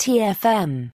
TFM. 0.00 0.92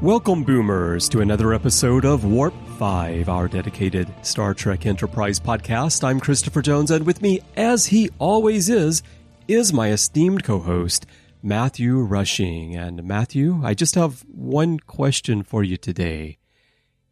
Welcome, 0.00 0.42
Boomers, 0.42 1.08
to 1.10 1.20
another 1.20 1.54
episode 1.54 2.04
of 2.04 2.24
Warp 2.24 2.52
5, 2.78 3.28
our 3.28 3.46
dedicated 3.46 4.12
Star 4.26 4.54
Trek 4.54 4.86
Enterprise 4.86 5.38
podcast. 5.38 6.02
I'm 6.02 6.18
Christopher 6.18 6.62
Jones, 6.62 6.90
and 6.90 7.06
with 7.06 7.22
me, 7.22 7.42
as 7.56 7.86
he 7.86 8.10
always 8.18 8.68
is, 8.68 9.04
is 9.46 9.72
my 9.72 9.90
esteemed 9.92 10.42
co 10.42 10.58
host, 10.58 11.06
Matthew 11.42 11.98
Rushing. 11.98 12.76
And 12.76 13.04
Matthew, 13.04 13.60
I 13.62 13.74
just 13.74 13.94
have 13.94 14.24
one 14.28 14.78
question 14.78 15.42
for 15.42 15.64
you 15.64 15.76
today. 15.76 16.38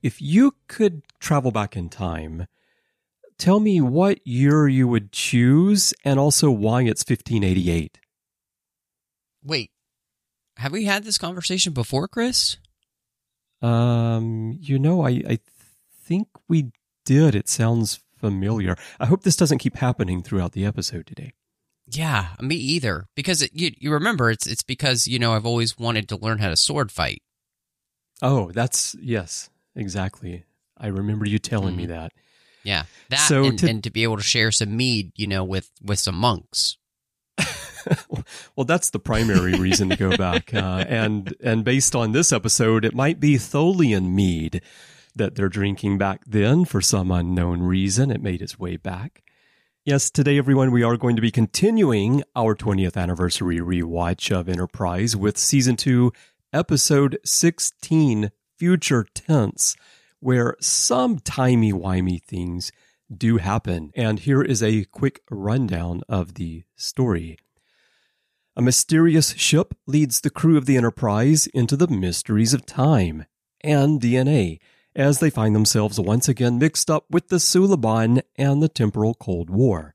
If 0.02 0.22
you 0.22 0.54
could 0.68 1.02
travel 1.18 1.50
back 1.50 1.76
in 1.76 1.88
time, 1.88 2.46
tell 3.38 3.60
me 3.60 3.80
what 3.80 4.26
year 4.26 4.68
you 4.68 4.88
would 4.88 5.12
choose 5.12 5.92
and 6.04 6.18
also 6.18 6.50
why 6.50 6.82
it's 6.82 7.02
1588. 7.02 7.98
Wait, 9.42 9.70
have 10.56 10.72
we 10.72 10.84
had 10.84 11.04
this 11.04 11.18
conversation 11.18 11.72
before, 11.72 12.08
Chris? 12.08 12.58
Um, 13.62 14.56
you 14.60 14.78
know, 14.78 15.04
I, 15.04 15.22
I 15.28 15.38
think 16.04 16.28
we 16.48 16.72
did. 17.04 17.34
It 17.34 17.48
sounds 17.48 18.00
familiar. 18.16 18.76
I 18.98 19.06
hope 19.06 19.22
this 19.22 19.36
doesn't 19.36 19.58
keep 19.58 19.76
happening 19.76 20.22
throughout 20.22 20.52
the 20.52 20.64
episode 20.64 21.06
today. 21.06 21.32
Yeah, 21.92 22.28
me 22.40 22.54
either. 22.54 23.06
Because 23.16 23.42
it, 23.42 23.50
you 23.52 23.72
you 23.78 23.92
remember 23.92 24.30
it's 24.30 24.46
it's 24.46 24.62
because 24.62 25.08
you 25.08 25.18
know 25.18 25.34
I've 25.34 25.46
always 25.46 25.78
wanted 25.78 26.08
to 26.10 26.16
learn 26.16 26.38
how 26.38 26.48
to 26.48 26.56
sword 26.56 26.92
fight. 26.92 27.22
Oh, 28.22 28.52
that's 28.52 28.94
yes, 29.00 29.50
exactly. 29.74 30.44
I 30.78 30.86
remember 30.88 31.26
you 31.26 31.38
telling 31.38 31.74
mm. 31.74 31.78
me 31.78 31.86
that. 31.86 32.12
Yeah, 32.62 32.84
that 33.08 33.16
so 33.16 33.44
and, 33.44 33.58
to, 33.58 33.68
and 33.68 33.84
to 33.84 33.90
be 33.90 34.02
able 34.02 34.18
to 34.18 34.22
share 34.22 34.52
some 34.52 34.76
mead, 34.76 35.12
you 35.16 35.26
know, 35.26 35.42
with 35.42 35.70
with 35.82 35.98
some 35.98 36.14
monks. 36.14 36.76
well, 38.56 38.66
that's 38.66 38.90
the 38.90 38.98
primary 38.98 39.54
reason 39.54 39.88
to 39.88 39.96
go 39.96 40.16
back, 40.16 40.52
uh, 40.54 40.84
and 40.88 41.34
and 41.42 41.64
based 41.64 41.96
on 41.96 42.12
this 42.12 42.32
episode, 42.32 42.84
it 42.84 42.94
might 42.94 43.18
be 43.18 43.36
Tholian 43.36 44.10
mead 44.10 44.62
that 45.16 45.34
they're 45.34 45.48
drinking 45.48 45.98
back 45.98 46.22
then 46.26 46.64
for 46.64 46.80
some 46.80 47.10
unknown 47.10 47.62
reason. 47.62 48.10
It 48.10 48.22
made 48.22 48.42
its 48.42 48.58
way 48.58 48.76
back. 48.76 49.22
Yes, 49.90 50.08
today, 50.08 50.38
everyone, 50.38 50.70
we 50.70 50.84
are 50.84 50.96
going 50.96 51.16
to 51.16 51.20
be 51.20 51.32
continuing 51.32 52.22
our 52.36 52.54
20th 52.54 52.96
anniversary 52.96 53.58
rewatch 53.58 54.30
of 54.30 54.48
Enterprise 54.48 55.16
with 55.16 55.36
season 55.36 55.74
two, 55.74 56.12
episode 56.52 57.18
16, 57.24 58.30
Future 58.56 59.04
Tense, 59.12 59.74
where 60.20 60.54
some 60.60 61.18
timey-wimey 61.18 62.22
things 62.22 62.70
do 63.12 63.38
happen. 63.38 63.90
And 63.96 64.20
here 64.20 64.42
is 64.42 64.62
a 64.62 64.84
quick 64.84 65.22
rundown 65.28 66.02
of 66.08 66.34
the 66.34 66.62
story. 66.76 67.36
A 68.54 68.62
mysterious 68.62 69.32
ship 69.32 69.74
leads 69.88 70.20
the 70.20 70.30
crew 70.30 70.56
of 70.56 70.66
the 70.66 70.76
Enterprise 70.76 71.48
into 71.48 71.76
the 71.76 71.88
mysteries 71.88 72.54
of 72.54 72.64
time 72.64 73.26
and 73.60 74.00
DNA 74.00 74.60
as 74.94 75.20
they 75.20 75.30
find 75.30 75.54
themselves 75.54 76.00
once 76.00 76.28
again 76.28 76.58
mixed 76.58 76.90
up 76.90 77.04
with 77.10 77.28
the 77.28 77.36
Suliban 77.36 78.22
and 78.36 78.62
the 78.62 78.68
temporal 78.68 79.14
Cold 79.14 79.50
War. 79.50 79.94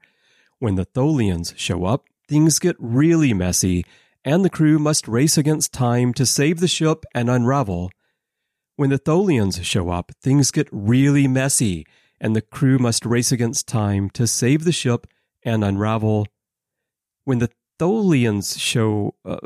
When 0.59 0.75
the 0.75 0.85
Tholians 0.85 1.53
show 1.57 1.85
up, 1.85 2.05
things 2.27 2.59
get 2.59 2.75
really 2.79 3.33
messy, 3.33 3.85
and 4.23 4.43
the 4.43 4.49
crew 4.49 4.79
must 4.79 5.07
race 5.07 5.37
against 5.37 5.73
time 5.73 6.13
to 6.13 6.25
save 6.25 6.59
the 6.59 6.67
ship 6.67 7.05
and 7.13 7.29
unravel. 7.29 7.91
When 8.77 8.89
the 8.89 8.99
Tholians 8.99 9.63
show 9.63 9.89
up, 9.89 10.11
things 10.21 10.51
get 10.51 10.67
really 10.71 11.27
messy, 11.27 11.85
and 12.19 12.35
the 12.35 12.41
crew 12.41 12.79
must 12.79 13.05
race 13.05 13.31
against 13.31 13.67
time 13.67 14.09
to 14.11 14.25
save 14.25 14.63
the 14.63 14.71
ship 14.71 15.07
and 15.43 15.63
unravel. 15.63 16.27
When 17.25 17.39
the 17.39 17.49
Tholians 17.79 18.59
show. 18.59 19.15
Uh, 19.23 19.37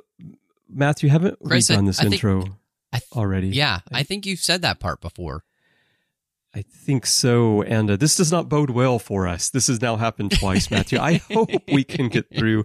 Matthew, 0.72 1.10
haven't 1.10 1.40
Chris, 1.44 1.70
we 1.70 1.76
done 1.76 1.86
this 1.86 2.00
I 2.00 2.06
intro 2.06 2.42
think, 2.42 2.54
th- 2.94 3.04
already? 3.14 3.48
Yeah, 3.50 3.80
I, 3.92 4.00
I 4.00 4.04
think 4.04 4.26
you've 4.26 4.40
said 4.40 4.62
that 4.62 4.80
part 4.80 5.02
before. 5.02 5.44
I 6.54 6.64
think 6.64 7.06
so. 7.06 7.62
And 7.62 7.92
uh, 7.92 7.96
this 7.96 8.16
does 8.16 8.32
not 8.32 8.50
bode 8.50 8.72
well 8.72 8.98
for 8.98 9.28
us. 9.28 9.50
This 9.50 9.68
has 9.68 9.82
now 9.82 9.98
happened 9.98 10.38
twice, 10.38 10.72
Matthew. 10.72 11.00
I 11.00 11.14
hope 11.32 11.50
we 11.72 11.84
can 11.84 12.10
get 12.10 12.26
through 12.36 12.64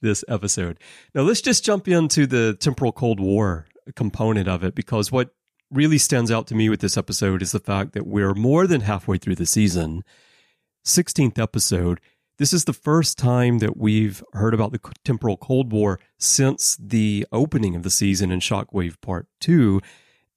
this 0.00 0.24
episode. 0.28 0.78
Now, 1.14 1.22
let's 1.22 1.40
just 1.40 1.64
jump 1.64 1.88
into 1.88 2.26
the 2.26 2.54
temporal 2.54 2.92
Cold 2.92 3.18
War 3.18 3.66
component 3.96 4.48
of 4.48 4.62
it 4.62 4.74
because 4.74 5.10
what 5.10 5.34
really 5.70 5.98
stands 5.98 6.30
out 6.30 6.46
to 6.46 6.54
me 6.54 6.68
with 6.68 6.80
this 6.80 6.96
episode 6.96 7.42
is 7.42 7.52
the 7.52 7.58
fact 7.58 7.92
that 7.92 8.06
we're 8.06 8.34
more 8.34 8.66
than 8.66 8.82
halfway 8.82 9.18
through 9.18 9.34
the 9.34 9.46
season, 9.46 10.04
16th 10.84 11.38
episode, 11.38 12.00
this 12.38 12.52
is 12.52 12.64
the 12.64 12.72
first 12.72 13.16
time 13.16 13.58
that 13.58 13.76
we've 13.76 14.22
heard 14.32 14.54
about 14.54 14.72
the 14.72 14.80
temporal 15.04 15.36
Cold 15.36 15.72
War 15.72 16.00
since 16.18 16.76
the 16.80 17.26
opening 17.30 17.76
of 17.76 17.82
the 17.82 17.90
season 17.90 18.30
in 18.32 18.40
Shockwave 18.40 19.00
Part 19.00 19.28
2. 19.40 19.80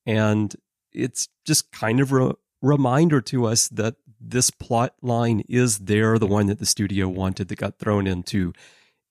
And 0.05 0.55
it's 0.91 1.27
just 1.45 1.71
kind 1.71 1.99
of 1.99 2.11
a 2.11 2.35
reminder 2.61 3.21
to 3.21 3.45
us 3.45 3.67
that 3.69 3.95
this 4.19 4.49
plot 4.49 4.95
line 5.01 5.43
is 5.47 5.79
there, 5.79 6.17
the 6.17 6.27
one 6.27 6.47
that 6.47 6.59
the 6.59 6.65
studio 6.65 7.07
wanted 7.07 7.47
that 7.49 7.57
got 7.57 7.77
thrown 7.79 8.07
into 8.07 8.53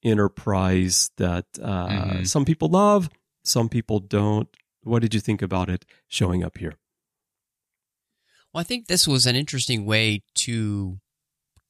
Enterprise 0.05 1.11
that 1.17 1.47
uh, 1.61 1.89
mm-hmm. 1.89 2.25
some 2.25 2.45
people 2.45 2.69
love, 2.69 3.09
some 3.43 3.69
people 3.69 3.99
don't. 3.99 4.49
What 4.83 5.03
did 5.03 5.15
you 5.15 5.21
think 5.21 5.43
about 5.43 5.69
it 5.69 5.85
showing 6.07 6.45
up 6.45 6.59
here? 6.59 6.75
Well, 8.53 8.61
I 8.61 8.65
think 8.65 8.87
this 8.87 9.09
was 9.09 9.27
an 9.27 9.35
interesting 9.35 9.85
way 9.85 10.23
to 10.37 11.01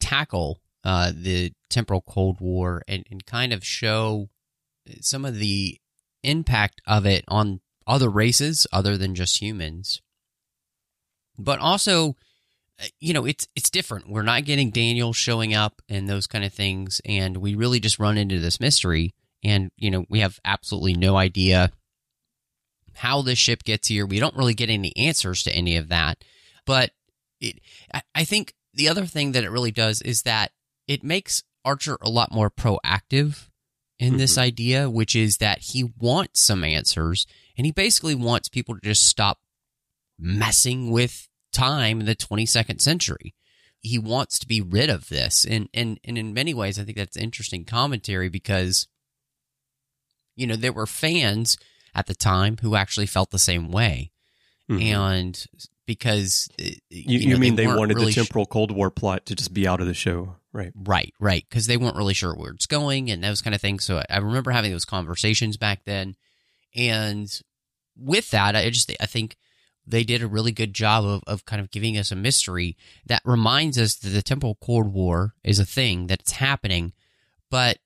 tackle 0.01 0.61
uh, 0.85 1.13
the 1.15 1.53
temporal 1.71 2.03
Cold 2.03 2.41
War 2.41 2.83
and, 2.87 3.07
and 3.11 3.25
kind 3.25 3.53
of 3.53 3.65
show 3.65 4.29
some 5.01 5.25
of 5.25 5.37
the 5.37 5.79
impact 6.23 6.83
of 6.87 7.07
it 7.07 7.25
on 7.29 7.61
other 7.87 8.11
races 8.11 8.67
other 8.73 8.97
than 8.97 9.15
just 9.15 9.41
humans. 9.41 10.03
But 11.39 11.59
also, 11.61 12.17
uh, 12.81 12.87
you 13.01 13.13
know, 13.13 13.25
it's 13.25 13.47
it's 13.55 13.71
different. 13.71 14.09
We're 14.09 14.23
not 14.23 14.45
getting 14.45 14.71
Daniel 14.71 15.13
showing 15.13 15.55
up 15.55 15.83
and 15.89 16.09
those 16.09 16.27
kind 16.27 16.45
of 16.45 16.53
things, 16.53 17.01
and 17.05 17.39
we 17.39 17.55
really 17.55 17.81
just 17.81 17.99
run 17.99 18.19
into 18.19 18.39
this 18.39 18.61
mystery, 18.61 19.15
and 19.43 19.71
you 19.77 19.91
know, 19.91 20.05
we 20.09 20.21
have 20.21 20.39
absolutely 20.45 20.95
no 20.95 21.17
idea 21.17 21.71
how 22.97 23.23
this 23.23 23.39
ship 23.39 23.63
gets 23.63 23.89
here. 23.89 24.07
We 24.07 24.19
don't 24.19 24.37
really 24.37 24.55
get 24.55 24.71
any 24.71 24.97
answers 24.97 25.43
to 25.45 25.53
any 25.53 25.77
of 25.77 25.89
that. 25.89 26.25
But 26.65 26.91
it, 27.41 27.61
I 28.15 28.25
think 28.25 28.55
the 28.75 28.89
other 28.89 29.07
thing 29.07 29.33
that 29.33 29.45
it 29.45 29.51
really 29.51 29.71
does 29.71 30.03
is 30.03 30.23
that 30.23 30.53
it 30.89 31.05
makes 31.05 31.43
Archer 31.65 31.99
a 32.01 32.09
lot 32.09 32.33
more 32.33 32.51
proactive 32.51 33.49
in 33.99 34.11
mm-hmm. 34.11 34.19
this 34.19 34.39
idea, 34.39 34.89
which 34.91 35.15
is 35.15 35.39
that 35.39 35.59
he 35.59 35.93
wants 35.99 36.41
some 36.41 36.65
answers 36.65 37.27
and 37.57 37.67
he 37.67 37.73
basically 37.73 38.15
wants 38.15 38.49
people 38.49 38.75
to 38.75 38.81
just 38.81 39.05
stop 39.05 39.39
messing 40.19 40.91
with 40.91 41.29
time 41.53 42.01
in 42.01 42.07
the 42.07 42.17
22nd 42.17 42.81
century. 42.81 43.35
He 43.81 43.99
wants 43.99 44.39
to 44.41 44.49
be 44.49 44.61
rid 44.61 44.91
of 44.91 45.09
this. 45.09 45.45
And, 45.45 45.69
and, 45.73 46.01
and 46.05 46.19
in 46.19 46.35
many 46.35 46.55
ways, 46.55 46.79
I 46.79 46.85
think 46.85 46.97
that's 46.97 47.17
interesting 47.17 47.65
commentary 47.65 48.29
because, 48.29 48.89
you 50.35 50.47
know, 50.47 50.57
there 50.57 50.73
were 50.73 50.87
fans 50.87 51.57
at 51.95 52.07
the 52.07 52.15
time 52.15 52.57
who 52.61 52.75
actually 52.75 53.07
felt 53.07 53.31
the 53.31 53.39
same 53.39 53.71
way. 53.71 54.11
Mm-hmm. 54.71 54.83
And 54.83 55.47
because 55.87 56.49
uh, 56.61 56.65
you, 56.91 57.19
you, 57.19 57.29
know, 57.31 57.39
mean 57.39 57.55
they, 57.55 57.67
they 57.67 57.73
wanted 57.73 57.95
really 57.95 58.09
the 58.09 58.15
temporal 58.15 58.45
sh- 58.45 58.51
Cold 58.51 58.71
War 58.71 58.91
plot 58.91 59.27
to 59.27 59.35
just 59.35 59.55
be 59.55 59.67
out 59.67 59.81
of 59.81 59.87
the 59.87 59.95
show, 59.95 60.37
right? 60.53 60.73
Right, 60.75 61.15
right, 61.21 61.45
because 61.49 61.67
they 61.67 61.77
weren't 61.77 61.97
really 61.97 62.15
sure 62.15 62.35
where 62.35 62.51
it's 62.51 62.67
going 62.67 63.11
and 63.11 63.23
those 63.23 63.41
kind 63.41 63.55
of 63.55 63.61
things. 63.61 63.85
So 63.85 64.03
I 64.11 64.19
remember 64.19 64.51
having 64.51 64.73
those 64.73 64.85
conversations 64.85 65.57
back 65.57 65.85
then, 65.85 66.17
and 66.75 67.31
with 67.97 68.31
that, 68.31 68.57
I 68.57 68.69
just 68.71 68.93
I 69.01 69.07
think 69.07 69.37
they 69.87 70.05
did 70.05 70.23
a 70.23 70.27
really 70.27 70.53
good 70.53 70.75
job 70.75 71.05
of, 71.05 71.23
of 71.27 71.45
kind 71.47 71.61
of 71.61 71.71
giving 71.71 71.97
us 71.97 72.11
a 72.11 72.17
mystery 72.17 72.77
that 73.07 73.23
reminds 73.25 73.79
us 73.79 73.95
that 73.97 74.11
the 74.11 74.23
temporal 74.23 74.57
Cold 74.61 74.93
War 74.93 75.35
is 75.45 75.59
a 75.59 75.65
thing 75.65 76.07
that's 76.07 76.33
happening, 76.33 76.93
but 77.51 77.79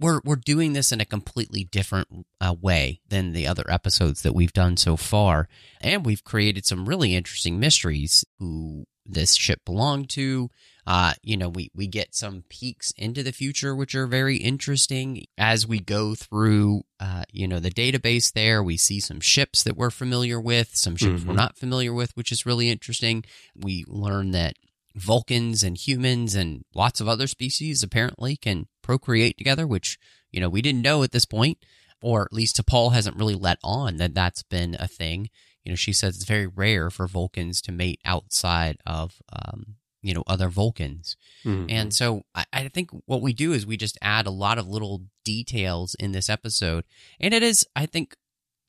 we're 0.00 0.20
we're 0.24 0.36
doing 0.36 0.72
this 0.72 0.92
in 0.92 1.00
a 1.00 1.04
completely 1.04 1.64
different 1.64 2.08
uh, 2.40 2.54
way 2.60 3.00
than 3.08 3.32
the 3.32 3.46
other 3.46 3.64
episodes 3.68 4.22
that 4.22 4.34
we've 4.34 4.52
done 4.52 4.76
so 4.76 4.96
far, 4.96 5.48
and 5.80 6.04
we've 6.04 6.24
created 6.24 6.66
some 6.66 6.88
really 6.88 7.14
interesting 7.14 7.60
mysteries. 7.60 8.24
Who 8.38 8.86
this 9.06 9.34
ship 9.34 9.60
belonged 9.64 10.08
to? 10.10 10.50
Uh, 10.86 11.12
you 11.22 11.36
know, 11.36 11.48
we 11.48 11.70
we 11.74 11.86
get 11.86 12.14
some 12.14 12.44
peeks 12.48 12.92
into 12.96 13.22
the 13.22 13.32
future, 13.32 13.76
which 13.76 13.94
are 13.94 14.06
very 14.06 14.38
interesting 14.38 15.26
as 15.36 15.66
we 15.66 15.78
go 15.78 16.14
through. 16.14 16.82
Uh, 16.98 17.24
you 17.30 17.46
know, 17.46 17.60
the 17.60 17.70
database 17.70 18.32
there, 18.32 18.62
we 18.62 18.76
see 18.76 19.00
some 19.00 19.20
ships 19.20 19.62
that 19.62 19.76
we're 19.76 19.90
familiar 19.90 20.40
with, 20.40 20.74
some 20.74 20.96
ships 20.96 21.20
mm-hmm. 21.20 21.28
we're 21.28 21.34
not 21.34 21.56
familiar 21.56 21.92
with, 21.92 22.16
which 22.16 22.32
is 22.32 22.46
really 22.46 22.70
interesting. 22.70 23.24
We 23.54 23.84
learn 23.86 24.30
that 24.32 24.54
Vulcans 24.96 25.62
and 25.62 25.76
humans 25.76 26.34
and 26.34 26.64
lots 26.74 27.00
of 27.00 27.08
other 27.08 27.26
species 27.26 27.82
apparently 27.82 28.36
can 28.36 28.66
procreate 28.82 29.38
together, 29.38 29.66
which 29.66 29.98
you 30.30 30.40
know, 30.40 30.48
we 30.48 30.62
didn't 30.62 30.82
know 30.82 31.02
at 31.02 31.12
this 31.12 31.24
point, 31.24 31.58
or 32.00 32.22
at 32.22 32.32
least 32.32 32.56
T'Pol 32.56 32.92
hasn't 32.92 33.16
really 33.16 33.34
let 33.34 33.58
on 33.62 33.96
that 33.96 34.14
that's 34.14 34.42
been 34.42 34.76
a 34.78 34.88
thing. 34.88 35.30
You 35.64 35.72
know, 35.72 35.76
she 35.76 35.92
says 35.92 36.16
it's 36.16 36.24
very 36.24 36.46
rare 36.46 36.90
for 36.90 37.06
Vulcans 37.06 37.60
to 37.62 37.72
mate 37.72 38.00
outside 38.04 38.78
of, 38.86 39.20
um, 39.32 39.76
you 40.00 40.14
know, 40.14 40.24
other 40.26 40.48
Vulcans. 40.48 41.16
Mhm. 41.44 41.66
And 41.68 41.94
so 41.94 42.22
I, 42.34 42.44
I 42.52 42.68
think 42.68 42.90
what 43.04 43.20
we 43.20 43.32
do 43.32 43.52
is 43.52 43.66
we 43.66 43.76
just 43.76 43.98
add 44.00 44.26
a 44.26 44.30
lot 44.30 44.56
of 44.56 44.66
little 44.66 45.02
details 45.24 45.94
in 45.96 46.12
this 46.12 46.30
episode. 46.30 46.84
And 47.18 47.34
it 47.34 47.42
is, 47.42 47.66
I 47.76 47.86
think, 47.86 48.16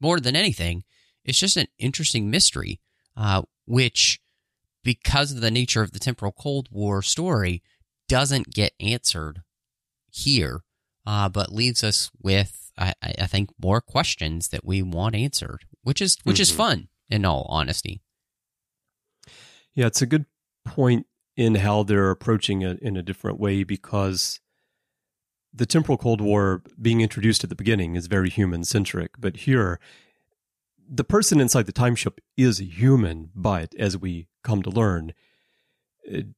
more 0.02 0.20
than 0.20 0.36
anything, 0.36 0.84
it's 1.24 1.40
just 1.40 1.56
an 1.56 1.68
interesting 1.78 2.30
mystery, 2.30 2.82
uh, 3.16 3.44
which, 3.66 4.20
because 4.84 5.32
of 5.32 5.42
the 5.42 5.52
nature 5.52 5.84
of 5.84 5.92
the 5.92 6.00
temporal 6.00 6.34
Cold 6.34 6.68
War 6.72 7.02
story, 7.02 7.62
doesn't 8.10 8.54
get 8.54 8.74
answered 8.80 9.44
here, 10.12 10.62
uh, 11.08 11.28
but 11.30 11.52
leaves 11.52 11.84
us 11.84 12.12
with, 12.22 12.72
I, 12.78 12.94
I 13.02 13.14
I 13.20 13.28
think, 13.28 13.50
more 13.62 13.82
questions 13.82 14.50
that 14.50 14.64
we 14.66 14.82
want 14.84 15.16
answered, 15.16 15.66
which 15.82 16.02
is 16.02 16.18
which 16.24 16.40
is 16.40 16.52
Mhm. 16.52 16.56
fun 16.58 16.88
in 17.10 17.26
all 17.26 17.46
honesty. 17.50 18.02
Yeah, 19.74 19.88
it's 19.88 20.02
a 20.02 20.06
good 20.06 20.26
point 20.66 21.08
in 21.38 21.56
how 21.56 21.84
they're 21.84 22.12
approaching 22.12 22.62
it 22.62 22.80
in 22.80 22.98
a 22.98 23.02
different 23.04 23.40
way 23.40 23.64
because 23.64 24.40
the 25.54 25.66
temporal 25.66 25.98
Cold 25.98 26.22
War 26.22 26.62
being 26.82 27.02
introduced 27.02 27.44
at 27.44 27.50
the 27.50 27.56
beginning 27.56 27.96
is 27.96 28.08
very 28.08 28.30
human 28.30 28.64
centric, 28.64 29.12
but 29.20 29.38
here 29.38 29.80
the 30.94 31.04
person 31.06 31.40
inside 31.40 31.66
the 31.68 31.72
time 31.72 31.96
ship 31.96 32.20
is 32.36 32.60
a 32.60 32.66
human, 32.66 33.32
but 33.34 33.74
as 33.76 33.98
we 33.98 34.28
come 34.44 34.62
to 34.62 34.70
learn, 34.70 35.14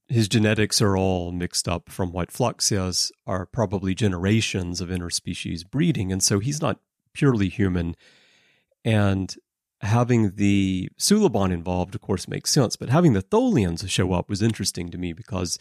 his 0.08 0.28
genetics 0.28 0.82
are 0.82 0.98
all 0.98 1.32
mixed 1.32 1.68
up 1.68 1.90
from 1.90 2.12
what 2.12 2.32
Phlox 2.32 2.66
says 2.66 3.12
are 3.26 3.46
probably 3.46 3.96
generations 3.96 4.82
of 4.82 4.90
interspecies 4.90 5.70
breeding, 5.70 6.12
and 6.12 6.22
so 6.22 6.40
he's 6.40 6.62
not 6.62 6.80
purely 7.14 7.50
human. 7.50 7.96
And 8.84 9.36
having 9.82 10.36
the 10.36 10.90
Suliban 11.00 11.52
involved, 11.52 11.96
of 11.96 12.02
course, 12.02 12.28
makes 12.28 12.52
sense. 12.52 12.76
But 12.76 12.90
having 12.90 13.14
the 13.14 13.22
Tholians 13.22 13.88
show 13.90 14.14
up 14.14 14.30
was 14.30 14.42
interesting 14.42 14.90
to 14.92 14.98
me 14.98 15.14
because, 15.14 15.60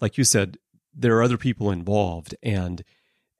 like 0.00 0.18
you 0.18 0.24
said, 0.24 0.58
there 0.94 1.16
are 1.16 1.22
other 1.22 1.38
people 1.38 1.70
involved. 1.70 2.34
And 2.42 2.84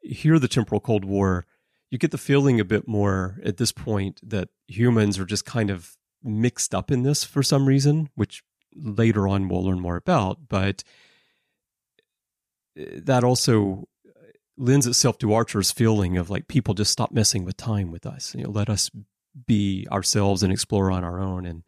here, 0.00 0.38
the 0.38 0.49
Temporal 0.49 0.81
Cold 0.81 1.05
War, 1.05 1.47
you 1.91 1.99
get 1.99 2.11
the 2.11 2.19
feeling 2.19 2.61
a 2.61 2.65
bit 2.65 2.88
more 2.88 3.38
at 3.44 3.58
this 3.58 3.73
point 3.73 4.20
that 4.23 4.49
humans 4.67 5.19
are 5.19 5.26
just 5.26 5.44
kind 5.44 5.70
of 5.70 5.97
mixed 6.23 6.75
up 6.75 6.91
in 6.91 7.03
this 7.03 7.25
for 7.25 7.43
some 7.43 7.67
reason, 7.67 8.08
which 8.15 8.43
later 8.75 9.29
on 9.29 9.49
we'll 9.49 9.65
learn 9.65 9.81
more 9.81 9.97
about. 9.97 10.49
But 10.49 10.85
eh, 12.77 13.01
that 13.05 13.25
also 13.25 13.89
lends 14.57 14.87
itself 14.87 15.19
to 15.19 15.33
Archer's 15.33 15.73
feeling 15.73 16.17
of 16.17 16.31
like 16.31 16.49
people 16.49 16.75
just 16.75 16.93
stop 16.93 17.13
messing 17.13 17.45
with 17.45 17.57
time 17.57 17.91
with 17.91 18.07
us. 18.07 18.35
You 18.35 18.45
know, 18.45 18.51
let 18.51 18.69
us 18.69 18.91
be 19.47 19.87
ourselves 19.91 20.43
and 20.43 20.53
explore 20.53 20.91
on 20.91 21.05
our 21.05 21.21
own 21.21 21.47
and 21.47 21.63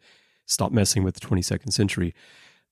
stop 0.45 0.71
messing 0.71 1.03
with 1.03 1.15
the 1.15 1.27
22nd 1.27 1.73
century. 1.73 2.13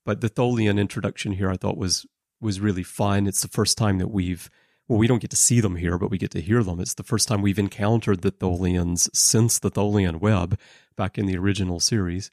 But 0.06 0.22
the 0.22 0.30
Tholian 0.30 0.80
introduction 0.80 1.34
here 1.34 1.50
I 1.50 1.58
thought 1.58 1.78
was 1.78 2.06
was 2.42 2.60
really 2.60 2.84
fun. 2.84 3.26
It's 3.26 3.42
the 3.42 3.48
first 3.48 3.78
time 3.78 3.98
that 4.00 4.10
we've 4.10 4.50
well, 4.88 5.00
we 5.00 5.08
don't 5.08 5.22
get 5.22 5.30
to 5.30 5.38
see 5.38 5.62
them 5.62 5.78
here, 5.78 5.98
but 5.98 6.12
we 6.12 6.18
get 6.18 6.32
to 6.32 6.42
hear 6.42 6.62
them. 6.62 6.82
It's 6.82 6.94
the 6.94 7.04
first 7.04 7.28
time 7.28 7.42
we've 7.42 7.60
encountered 7.60 8.22
the 8.22 8.32
Tholians 8.32 9.10
since 9.14 9.58
the 9.58 9.72
Tholian 9.72 10.20
web 10.20 10.60
back 10.98 11.18
in 11.18 11.26
the 11.26 11.38
original 11.38 11.80
series. 11.80 12.32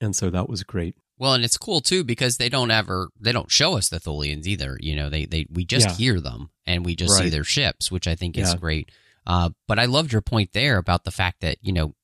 And 0.00 0.14
so 0.14 0.30
that 0.30 0.48
was 0.48 0.62
great. 0.62 0.94
Well, 1.18 1.32
and 1.32 1.44
it's 1.44 1.56
cool 1.56 1.80
too 1.80 2.04
because 2.04 2.36
they 2.36 2.48
don't 2.50 2.70
ever 2.70 3.08
they 3.18 3.32
don't 3.32 3.50
show 3.50 3.76
us 3.78 3.88
the 3.88 3.98
Tholians 3.98 4.46
either. 4.46 4.76
You 4.80 4.94
know, 4.96 5.08
they 5.08 5.24
they 5.24 5.46
we 5.50 5.64
just 5.64 5.88
Yeah. 5.88 5.94
hear 5.94 6.20
them 6.20 6.50
and 6.66 6.84
we 6.84 6.94
just 6.94 7.16
see 7.16 7.30
their 7.30 7.44
ships, 7.44 7.90
which 7.90 8.06
I 8.06 8.14
think 8.14 8.36
is 8.36 8.54
great. 8.54 8.90
Uh, 9.26 9.50
but 9.66 9.78
I 9.78 9.86
loved 9.86 10.12
your 10.12 10.22
point 10.22 10.52
there 10.52 10.76
about 10.76 11.04
the 11.04 11.10
fact 11.10 11.40
that 11.40 11.56
you 11.62 11.72
know 11.72 11.94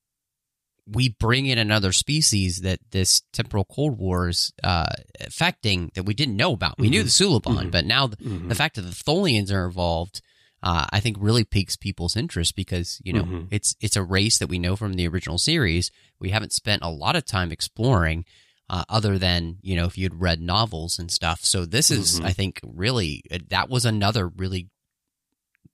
we 0.86 1.10
bring 1.10 1.46
in 1.46 1.58
another 1.58 1.92
species 1.92 2.62
that 2.62 2.80
this 2.90 3.22
temporal 3.32 3.64
Cold 3.64 3.98
War 3.98 4.28
is 4.28 4.52
uh, 4.64 4.86
affecting 5.20 5.90
that 5.94 6.02
we 6.04 6.14
didn't 6.14 6.36
know 6.36 6.52
about. 6.54 6.78
We 6.78 6.90
knew 6.90 7.02
Mhm. 7.02 7.04
the 7.04 7.10
Suliban, 7.24 7.66
Mhm. 7.66 7.70
but 7.70 7.84
now 7.86 8.08
the, 8.08 8.16
Mhm. 8.16 8.48
the 8.48 8.54
fact 8.56 8.74
that 8.76 8.82
the 8.82 8.90
Tholians 8.90 9.52
are 9.52 9.64
involved, 9.66 10.22
uh, 10.62 10.86
I 10.92 11.00
think 11.00 11.16
really 11.20 11.44
piques 11.44 11.76
people's 11.76 12.16
interest 12.16 12.54
because 12.56 13.00
you 13.04 13.12
know 13.12 13.24
Mhm. 13.24 13.48
it's 13.50 13.74
it's 13.80 13.96
a 13.96 14.02
race 14.02 14.38
that 14.38 14.48
we 14.48 14.58
know 14.58 14.76
from 14.76 14.94
the 14.94 15.08
original 15.08 15.38
series. 15.38 15.90
We 16.18 16.30
haven't 16.30 16.52
spent 16.52 16.82
a 16.82 16.90
lot 16.90 17.16
of 17.16 17.24
time 17.24 17.50
exploring, 17.52 18.24
uh, 18.70 18.84
other 18.88 19.18
than 19.18 19.58
you 19.62 19.74
know 19.76 19.86
if 19.86 19.98
you'd 19.98 20.20
read 20.20 20.40
novels 20.40 20.98
and 20.98 21.10
stuff. 21.10 21.44
So 21.44 21.66
this 21.66 21.90
is, 21.90 22.20
Mhm. 22.20 22.24
I 22.24 22.32
think, 22.32 22.60
really 22.62 23.24
uh, 23.30 23.38
that 23.50 23.68
was 23.68 23.84
another 23.84 24.28
really 24.28 24.68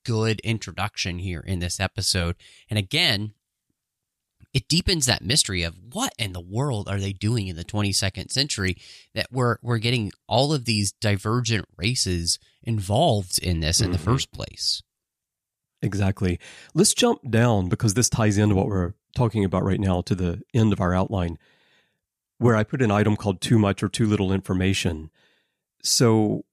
good 0.04 0.40
introduction 0.40 1.18
here 1.18 1.40
in 1.40 1.58
this 1.58 1.78
episode. 1.80 2.36
And 2.70 2.78
again, 2.78 3.34
it 4.54 4.68
deepens 4.68 5.04
that 5.06 5.22
mystery 5.22 5.62
of 5.62 5.76
what 5.92 6.14
in 6.18 6.32
the 6.32 6.40
world 6.40 6.88
are 6.88 6.98
they 6.98 7.12
doing 7.12 7.48
in 7.48 7.56
the 7.56 7.64
22nd 7.64 8.30
century 8.30 8.76
that 9.14 9.26
we're 9.30 9.58
we're 9.60 9.78
getting 9.78 10.10
all 10.26 10.52
of 10.54 10.64
these 10.64 10.92
divergent 10.92 11.66
races 11.76 12.38
involved 12.62 13.38
in 13.38 13.60
this 13.60 13.80
in 13.80 13.92
the 13.92 13.98
Mhm. 13.98 14.04
first 14.04 14.32
place. 14.32 14.82
Exactly. 15.80 16.38
Let's 16.74 16.92
jump 16.94 17.30
down 17.30 17.68
because 17.68 17.94
this 17.94 18.08
ties 18.08 18.36
into 18.38 18.54
what 18.56 18.66
we're 18.66 18.94
talking 19.14 19.44
about 19.44 19.64
right 19.64 19.80
now 19.80 20.00
to 20.02 20.14
the 20.14 20.42
end 20.52 20.72
of 20.72 20.80
our 20.80 20.94
outline, 20.94 21.38
where 22.38 22.56
I 22.56 22.64
put 22.64 22.82
an 22.82 22.90
item 22.90 23.16
called 23.16 23.40
too 23.40 23.58
much 23.58 23.82
or 23.82 23.88
too 23.88 24.06
little 24.06 24.32
information. 24.32 25.10
So 25.82 26.44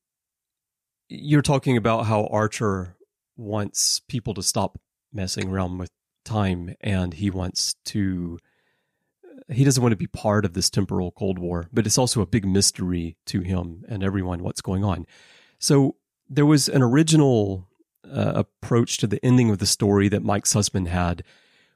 you're 1.09 1.41
talking 1.41 1.75
about 1.77 2.05
how 2.05 2.27
Archer 2.27 2.95
wants 3.37 3.99
people 3.99 4.33
to 4.35 4.43
stop 4.43 4.79
messing 5.11 5.49
around 5.49 5.77
with 5.77 5.91
time 6.23 6.75
and 6.81 7.13
he 7.15 7.29
wants 7.29 7.75
to 7.85 8.39
he 9.49 9.63
doesn't 9.63 9.83
want 9.83 9.91
to 9.91 9.97
be 9.97 10.07
part 10.07 10.43
of 10.43 10.53
this 10.53 10.71
temporal 10.71 11.11
cold 11.11 11.37
war 11.37 11.67
but 11.71 11.85
it's 11.85 11.99
also 11.99 12.19
a 12.21 12.25
big 12.25 12.45
mystery 12.47 13.15
to 13.27 13.41
him 13.41 13.85
and 13.87 14.03
everyone 14.03 14.41
what's 14.41 14.61
going 14.61 14.83
on 14.83 15.05
so 15.65 15.95
there 16.29 16.45
was 16.45 16.69
an 16.69 16.83
original 16.83 17.67
uh, 18.05 18.33
approach 18.35 18.99
to 18.99 19.07
the 19.07 19.23
ending 19.25 19.49
of 19.49 19.57
the 19.57 19.65
story 19.65 20.07
that 20.09 20.21
Mike 20.21 20.43
Sussman 20.43 20.85
had, 20.85 21.23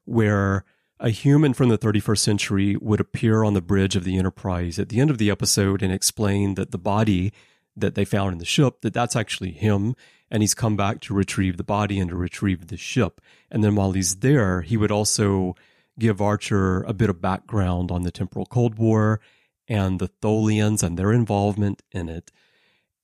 where 0.06 0.63
a 1.00 1.09
human 1.09 1.56
from 1.56 1.69
the 1.69 1.77
31st 1.77 2.19
century 2.19 2.75
would 2.75 3.00
appear 3.00 3.44
on 3.44 3.56
the 3.56 3.63
bridge 3.63 3.95
of 3.95 4.03
the 4.03 4.15
Enterprise 4.19 4.77
at 4.77 4.89
the 4.89 5.00
end 5.00 5.09
of 5.09 5.18
the 5.18 5.31
episode 5.31 5.81
and 5.81 5.91
explain 5.91 6.53
that 6.53 6.69
the 6.69 6.77
body 6.77 7.33
that 7.75 7.95
they 7.95 8.06
found 8.06 8.31
in 8.31 8.38
the 8.38 8.45
ship 8.45 8.81
that 8.81 8.94
that's 8.94 9.15
actually 9.15 9.53
him 9.53 9.95
and 10.30 10.44
he's 10.44 10.53
come 10.53 10.75
back 10.75 11.01
to 11.01 11.15
retrieve 11.15 11.57
the 11.57 11.63
body 11.63 12.00
and 12.00 12.12
to 12.12 12.15
retrieve 12.15 12.68
the 12.68 12.77
ship. 12.77 13.19
And 13.50 13.63
then 13.63 13.74
while 13.74 13.94
he's 13.94 14.18
there 14.18 14.62
he 14.62 14.77
would 14.77 14.92
also 14.92 15.56
give 15.97 16.21
archer 16.21 16.83
a 16.83 16.94
bit 16.94 17.09
of 17.09 17.21
background 17.21 17.90
on 17.90 18.04
the 18.04 18.11
temporal 18.11 18.45
cold 18.45 18.78
war 18.78 19.19
and 19.68 19.97
the 19.97 20.09
tholians 20.21 20.83
and 20.83 20.95
their 20.95 21.11
involvement 21.11 21.81
in 21.92 22.07
it. 22.07 22.31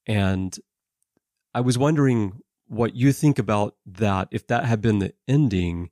And 0.06 0.56
i 1.56 1.60
was 1.60 1.78
wondering 1.78 2.42
what 2.68 2.96
you 2.96 3.12
think 3.12 3.40
about 3.40 3.76
that 3.86 4.28
if 4.32 4.46
that 4.48 4.66
had 4.66 4.82
been 4.82 5.00
the 5.00 5.14
ending 5.28 5.90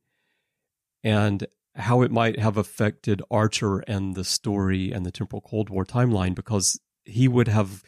and 1.03 1.47
how 1.75 2.01
it 2.01 2.11
might 2.11 2.39
have 2.39 2.57
affected 2.57 3.21
Archer 3.31 3.79
and 3.79 4.15
the 4.15 4.23
story 4.23 4.91
and 4.91 5.05
the 5.05 5.11
temporal 5.11 5.41
Cold 5.41 5.69
War 5.69 5.85
timeline 5.85 6.35
because 6.35 6.79
he 7.03 7.27
would 7.27 7.47
have 7.47 7.83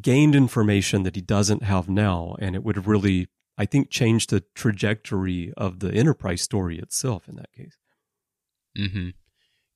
gained 0.00 0.34
information 0.34 1.02
that 1.02 1.16
he 1.16 1.22
doesn't 1.22 1.62
have 1.62 1.88
now 1.88 2.36
and 2.38 2.54
it 2.54 2.62
would 2.62 2.76
have 2.76 2.86
really 2.86 3.28
I 3.58 3.64
think 3.64 3.90
changed 3.90 4.30
the 4.30 4.44
trajectory 4.54 5.52
of 5.56 5.80
the 5.80 5.90
Enterprise 5.92 6.42
story 6.42 6.78
itself 6.78 7.26
in 7.26 7.36
that 7.36 7.52
case. 7.52 7.78
Mm-hmm. 8.78 9.10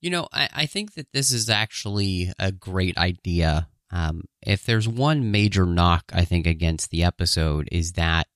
You 0.03 0.11
know, 0.11 0.29
I, 0.33 0.49
I 0.53 0.67
think 0.67 0.95
that 0.95 1.13
this 1.13 1.31
is 1.31 1.49
actually 1.49 2.31
a 2.39 2.53
great 2.53 2.99
idea. 2.99 3.69
Um, 3.93 4.23
if 4.43 4.65
there's 4.65 4.87
one 4.89 5.31
major 5.31 5.67
knock, 5.67 6.05
I 6.13 6.25
think, 6.25 6.47
against 6.47 6.91
the 6.91 7.03
episode 7.05 7.69
is 7.73 7.93
that 7.95 8.27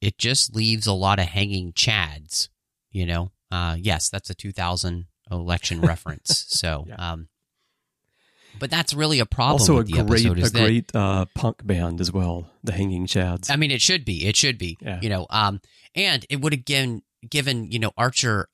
it 0.00 0.18
just 0.18 0.54
leaves 0.54 0.86
a 0.86 0.92
lot 0.92 1.18
of 1.18 1.26
hanging 1.26 1.72
chads. 1.72 2.48
You 2.90 3.06
know, 3.06 3.32
uh, 3.50 3.76
yes, 3.78 4.08
that's 4.10 4.30
a 4.30 4.34
2000 4.34 5.06
election 5.30 5.80
reference. 5.92 6.44
So, 6.48 6.84
Yeah. 6.88 7.12
um, 7.12 7.28
but 8.58 8.70
that's 8.70 8.92
really 8.92 9.18
a 9.18 9.26
problem 9.26 9.60
also 9.62 9.78
a 9.78 9.84
the 9.84 9.92
great 10.04 10.26
episode. 10.26 10.38
a 10.38 10.42
that, 10.42 10.52
great 10.52 10.94
uh, 10.96 11.24
punk 11.34 11.66
band 11.66 12.00
as 12.00 12.12
well, 12.12 12.50
the 12.62 12.72
Hanging 12.72 13.06
Chads. 13.06 13.50
I 13.50 13.56
mean, 13.56 13.70
it 13.70 13.80
should 13.80 14.04
be. 14.04 14.26
It 14.26 14.36
should 14.36 14.58
be. 14.58 14.76
Yeah. 14.80 14.98
You 15.00 15.08
know, 15.08 15.26
um, 15.30 15.60
and 15.94 16.24
it 16.28 16.40
would 16.42 16.52
have 16.52 16.64
given 16.66 17.02
given 17.28 17.70
you 17.72 17.78
know 17.78 17.92
Archer, 17.96 18.48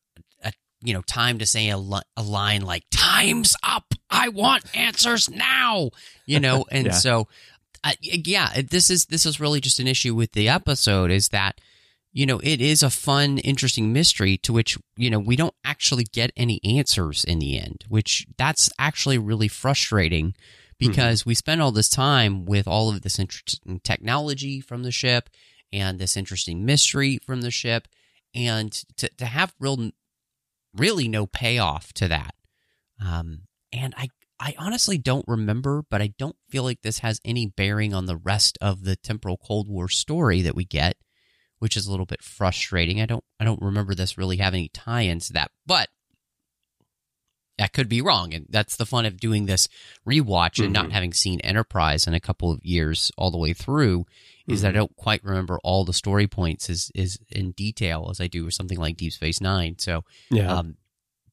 a, 0.44 0.52
you 0.82 0.94
know, 0.94 1.02
time 1.02 1.38
to 1.40 1.46
say 1.46 1.68
a, 1.70 1.76
li- 1.76 2.00
a 2.16 2.22
line 2.22 2.62
like 2.62 2.84
"Time's 2.92 3.56
up. 3.62 3.92
I 4.10 4.28
want 4.28 4.64
answers 4.76 5.28
now." 5.30 5.90
You 6.26 6.40
know, 6.40 6.66
and 6.70 6.86
Yeah. 6.86 6.92
so, 6.92 7.28
uh, 7.84 7.92
yeah, 8.00 8.60
this 8.62 8.90
is 8.90 9.06
this 9.06 9.26
is 9.26 9.40
really 9.40 9.60
just 9.60 9.80
an 9.80 9.86
issue 9.88 10.14
with 10.14 10.32
the 10.32 10.48
episode 10.48 11.10
is 11.10 11.28
that 11.28 11.60
you 12.12 12.26
know 12.26 12.40
it 12.42 12.60
is 12.60 12.82
a 12.82 12.90
fun, 12.90 13.38
interesting 13.38 13.92
mystery 13.92 14.36
to 14.38 14.52
which 14.52 14.78
you 14.96 15.10
know 15.10 15.18
we 15.18 15.36
don't 15.36 15.54
actually 15.64 16.04
get 16.04 16.32
any 16.36 16.60
answers 16.64 17.24
in 17.24 17.38
the 17.38 17.58
end, 17.58 17.84
which 17.88 18.26
that's 18.36 18.70
actually 18.78 19.18
really 19.18 19.48
frustrating 19.48 20.34
because 20.78 21.26
we 21.26 21.34
spend 21.34 21.60
all 21.60 21.72
this 21.72 21.88
time 21.88 22.44
with 22.44 22.68
all 22.68 22.88
of 22.88 23.02
this 23.02 23.18
interesting 23.18 23.80
technology 23.82 24.60
from 24.60 24.84
the 24.84 24.92
ship 24.92 25.28
and 25.72 25.98
this 25.98 26.16
interesting 26.16 26.64
mystery 26.64 27.18
from 27.26 27.40
the 27.42 27.50
ship, 27.50 27.88
and 28.34 28.72
to 28.96 29.08
to 29.18 29.26
have 29.26 29.54
real, 29.58 29.90
really 30.74 31.08
no 31.08 31.26
payoff 31.26 31.92
to 31.94 32.08
that. 32.08 32.34
Um, 33.04 33.42
and 33.72 33.94
I 33.96 34.08
I 34.40 34.54
honestly 34.56 34.98
don't 34.98 35.24
remember, 35.26 35.82
but 35.90 36.00
I 36.00 36.12
don't 36.16 36.36
feel 36.48 36.62
like 36.62 36.82
this 36.82 37.00
has 37.00 37.20
any 37.24 37.46
bearing 37.46 37.92
on 37.92 38.06
the 38.06 38.16
rest 38.16 38.56
of 38.60 38.84
the 38.84 38.94
temporal 38.96 39.36
Cold 39.36 39.68
War 39.68 39.88
story 39.88 40.42
that 40.42 40.54
we 40.54 40.64
get, 40.64 40.96
which 41.58 41.76
is 41.76 41.86
a 41.86 41.90
little 41.90 42.06
bit 42.06 42.22
frustrating. 42.22 43.00
I 43.00 43.06
don't 43.06 43.24
I 43.40 43.44
don't 43.44 43.60
remember 43.62 43.94
this 43.94 44.16
really 44.16 44.36
having 44.36 44.58
any 44.60 44.68
tie-ins 44.68 45.26
to 45.28 45.32
that, 45.34 45.50
but 45.66 45.88
I 47.60 47.66
could 47.66 47.88
be 47.88 48.00
wrong, 48.00 48.32
and 48.34 48.46
that's 48.48 48.76
the 48.76 48.86
fun 48.86 49.04
of 49.04 49.18
doing 49.18 49.46
this 49.46 49.68
rewatch 50.08 50.62
and 50.62 50.72
not 50.72 50.90
Mhm. 50.90 50.92
having 50.92 51.12
seen 51.12 51.40
Enterprise 51.40 52.06
in 52.06 52.14
a 52.14 52.20
couple 52.20 52.52
of 52.52 52.64
years 52.64 53.10
all 53.18 53.32
the 53.32 53.38
way 53.38 53.52
through. 53.52 54.06
Is 54.46 54.62
that 54.62 54.68
I 54.68 54.72
Mhm. 54.72 54.74
don't 54.76 54.96
quite 54.96 55.24
remember 55.24 55.58
all 55.64 55.84
the 55.84 55.92
story 55.92 56.28
points 56.28 56.70
as 56.70 56.92
is 56.94 57.18
in 57.30 57.50
detail 57.50 58.06
as 58.10 58.20
I 58.20 58.28
do 58.28 58.44
with 58.44 58.54
something 58.54 58.78
like 58.78 58.96
Deep 58.96 59.12
Space 59.12 59.40
Nine. 59.40 59.76
So 59.78 60.04
Yeah. 60.30 60.54
um, 60.54 60.76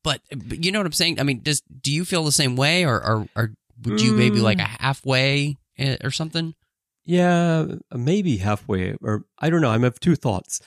but, 0.05 0.21
but 0.29 0.63
you 0.63 0.71
know 0.71 0.79
what 0.79 0.85
I'm 0.85 0.93
saying? 0.93 1.19
I 1.19 1.24
mean, 1.24 1.41
does 1.43 1.62
do 1.81 1.91
you 1.91 2.05
feel 2.05 2.24
the 2.24 2.31
same 2.31 2.55
way, 2.55 2.85
or 2.85 3.03
or, 3.03 3.27
or 3.35 3.53
would 3.83 4.00
you 4.00 4.13
maybe 4.13 4.39
Mm. 4.39 4.43
like 4.43 4.59
a 4.59 4.63
halfway 4.79 5.57
eh, 5.77 5.97
or 6.01 6.12
something? 6.12 6.55
Yeah, 7.03 7.65
maybe 7.93 8.38
halfway, 8.38 8.95
or 9.01 9.25
I 9.38 9.50
don't 9.50 9.62
know. 9.62 9.69
I 9.71 9.77
have 9.79 10.00
two 10.00 10.15
thoughts. 10.15 10.62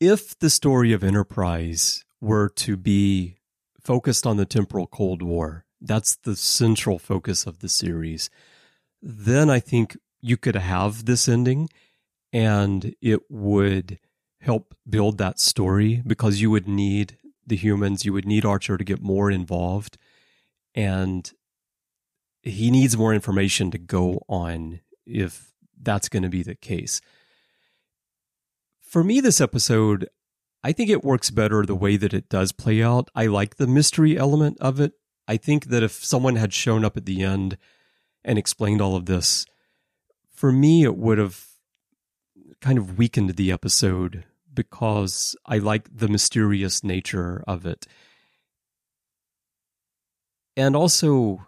If 0.00 0.38
the 0.38 0.50
story 0.50 0.92
of 0.92 1.04
Enterprise 1.04 2.04
were 2.20 2.48
to 2.64 2.76
be 2.76 3.36
focused 3.80 4.26
on 4.26 4.36
the 4.38 4.46
temporal 4.46 4.86
Cold 4.86 5.22
War, 5.22 5.64
that's 5.80 6.16
the 6.16 6.36
central 6.36 6.98
focus 6.98 7.46
of 7.46 7.58
the 7.60 7.68
series, 7.68 8.30
then 9.02 9.50
I 9.50 9.60
think 9.60 9.96
you 10.20 10.36
could 10.36 10.56
have 10.56 11.04
this 11.04 11.28
ending 11.28 11.68
and 12.32 12.94
it 13.00 13.20
would 13.30 13.98
help 14.40 14.74
build 14.88 15.18
that 15.18 15.38
story 15.38 16.02
because 16.06 16.40
you 16.40 16.50
would 16.50 16.66
need 16.68 17.16
the 17.46 17.56
humans, 17.56 18.04
you 18.04 18.12
would 18.12 18.26
need 18.26 18.44
Archer 18.44 18.76
to 18.76 18.84
get 18.84 19.02
more 19.02 19.30
involved. 19.30 19.98
And 20.74 21.30
he 22.42 22.70
needs 22.70 22.96
more 22.96 23.14
information 23.14 23.70
to 23.70 23.78
go 23.78 24.22
on 24.28 24.80
if 25.04 25.52
that's 25.80 26.08
going 26.08 26.22
to 26.22 26.28
be 26.28 26.42
the 26.42 26.54
case. 26.54 27.00
For 28.80 29.02
me, 29.02 29.20
this 29.20 29.40
episode, 29.40 30.08
I 30.62 30.72
think 30.72 30.90
it 30.90 31.04
works 31.04 31.30
better 31.30 31.64
the 31.64 31.74
way 31.74 31.96
that 31.96 32.14
it 32.14 32.28
does 32.28 32.52
play 32.52 32.82
out. 32.82 33.10
I 33.14 33.26
like 33.26 33.56
the 33.56 33.66
mystery 33.66 34.16
element 34.16 34.58
of 34.60 34.80
it. 34.80 34.92
I 35.28 35.36
think 35.36 35.66
that 35.66 35.82
if 35.82 36.04
someone 36.04 36.36
had 36.36 36.52
shown 36.52 36.84
up 36.84 36.96
at 36.96 37.06
the 37.06 37.22
end 37.22 37.58
and 38.24 38.38
explained 38.38 38.80
all 38.80 38.96
of 38.96 39.06
this, 39.06 39.46
for 40.32 40.52
me, 40.52 40.84
it 40.84 40.96
would 40.96 41.18
have 41.18 41.46
kind 42.60 42.78
of 42.78 42.98
weakened 42.98 43.30
the 43.30 43.50
episode 43.52 44.24
because 44.56 45.36
I 45.46 45.58
like 45.58 45.88
the 45.96 46.08
mysterious 46.08 46.82
nature 46.82 47.44
of 47.46 47.64
it. 47.64 47.86
And 50.56 50.74
also, 50.74 51.46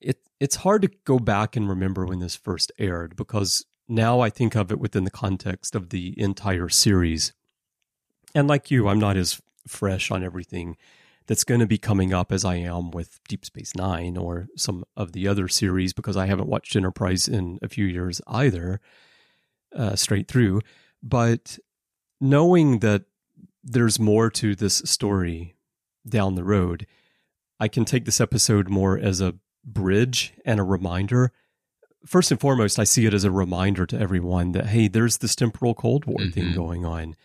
it 0.00 0.18
it's 0.38 0.56
hard 0.56 0.82
to 0.82 0.90
go 1.04 1.18
back 1.18 1.56
and 1.56 1.68
remember 1.68 2.04
when 2.04 2.18
this 2.18 2.36
first 2.36 2.72
aired 2.78 3.16
because 3.16 3.64
now 3.88 4.20
I 4.20 4.28
think 4.28 4.54
of 4.54 4.70
it 4.70 4.80
within 4.80 5.04
the 5.04 5.10
context 5.10 5.74
of 5.74 5.90
the 5.90 6.14
entire 6.20 6.68
series. 6.68 7.32
And 8.34 8.48
like 8.48 8.70
you, 8.70 8.88
I'm 8.88 8.98
not 8.98 9.16
as 9.16 9.40
fresh 9.66 10.10
on 10.10 10.24
everything 10.24 10.76
that's 11.26 11.44
going 11.44 11.60
to 11.60 11.66
be 11.66 11.78
coming 11.78 12.12
up 12.12 12.32
as 12.32 12.44
I 12.44 12.56
am 12.56 12.90
with 12.90 13.20
Deep 13.28 13.44
Space 13.44 13.74
Nine 13.74 14.16
or 14.16 14.46
some 14.56 14.84
of 14.96 15.12
the 15.12 15.26
other 15.26 15.48
series 15.48 15.92
because 15.92 16.16
I 16.16 16.26
haven't 16.26 16.48
watched 16.48 16.76
Enterprise 16.76 17.28
in 17.28 17.58
a 17.62 17.68
few 17.68 17.84
years 17.84 18.20
either, 18.26 18.80
uh, 19.74 19.96
straight 19.96 20.28
through. 20.28 20.60
But 21.02 21.58
knowing 22.20 22.80
that 22.80 23.04
there's 23.62 23.98
more 23.98 24.30
to 24.30 24.54
this 24.54 24.76
story 24.84 25.56
down 26.08 26.34
the 26.34 26.44
road, 26.44 26.86
I 27.58 27.68
can 27.68 27.84
take 27.84 28.04
this 28.04 28.20
episode 28.20 28.68
more 28.68 28.98
as 28.98 29.20
a 29.20 29.34
bridge 29.64 30.34
and 30.44 30.60
a 30.60 30.64
reminder. 30.64 31.32
First 32.06 32.30
and 32.30 32.40
foremost, 32.40 32.78
I 32.78 32.84
see 32.84 33.06
it 33.06 33.14
as 33.14 33.24
a 33.24 33.30
reminder 33.30 33.86
to 33.86 33.98
everyone 33.98 34.52
that, 34.52 34.66
hey, 34.66 34.86
there's 34.88 35.18
this 35.18 35.34
temporal 35.34 35.74
Cold 35.74 36.04
War 36.04 36.28
thing 36.30 36.50
Mhm. 36.52 36.54
going 36.54 36.84
on. 36.84 37.16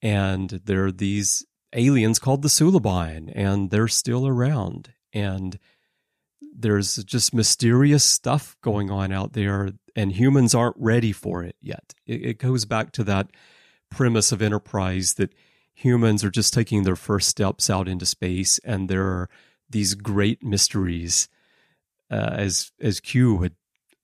And 0.00 0.50
there 0.50 0.86
are 0.86 0.92
these 0.92 1.44
aliens 1.72 2.18
called 2.20 2.42
the 2.42 2.48
Suliban, 2.48 3.32
and 3.34 3.70
they're 3.70 3.88
still 3.88 4.26
around. 4.26 4.92
And 5.12 5.58
there's 6.60 6.96
just 7.04 7.32
mysterious 7.32 8.04
stuff 8.04 8.56
going 8.62 8.90
on 8.90 9.12
out 9.12 9.32
there, 9.32 9.70
and 9.94 10.12
humans 10.12 10.54
aren't 10.54 10.76
ready 10.78 11.12
for 11.12 11.44
it 11.44 11.56
yet. 11.60 11.94
It, 12.06 12.24
it 12.24 12.38
goes 12.38 12.64
back 12.64 12.90
to 12.92 13.04
that 13.04 13.30
premise 13.90 14.32
of 14.32 14.42
Enterprise 14.42 15.14
that 15.14 15.32
humans 15.72 16.24
are 16.24 16.30
just 16.30 16.52
taking 16.52 16.82
their 16.82 16.96
first 16.96 17.28
steps 17.28 17.70
out 17.70 17.88
into 17.88 18.04
space, 18.04 18.58
and 18.64 18.88
there 18.88 19.06
are 19.06 19.30
these 19.70 19.94
great 19.94 20.42
mysteries, 20.42 21.28
uh, 22.10 22.30
as 22.32 22.72
as 22.80 23.00
Q 23.00 23.36
would 23.36 23.54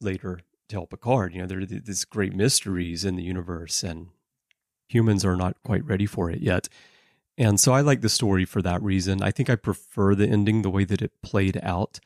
later 0.00 0.40
tell 0.68 0.86
Picard. 0.86 1.34
You 1.34 1.40
know, 1.42 1.46
there 1.46 1.60
are 1.60 1.66
these 1.66 2.04
great 2.04 2.34
mysteries 2.34 3.04
in 3.04 3.16
the 3.16 3.22
universe, 3.24 3.82
and 3.82 4.08
humans 4.86 5.24
are 5.24 5.36
not 5.36 5.56
quite 5.64 5.84
ready 5.84 6.06
for 6.06 6.30
it 6.30 6.40
yet. 6.40 6.68
And 7.36 7.58
so 7.58 7.72
I 7.72 7.80
like 7.80 8.00
the 8.00 8.08
story 8.08 8.44
for 8.44 8.62
that 8.62 8.80
reason. 8.80 9.20
I 9.20 9.32
think 9.32 9.50
I 9.50 9.56
prefer 9.56 10.14
the 10.14 10.28
ending 10.28 10.62
the 10.62 10.70
way 10.70 10.84
that 10.84 11.02
it 11.02 11.20
played 11.20 11.58
out 11.64 11.98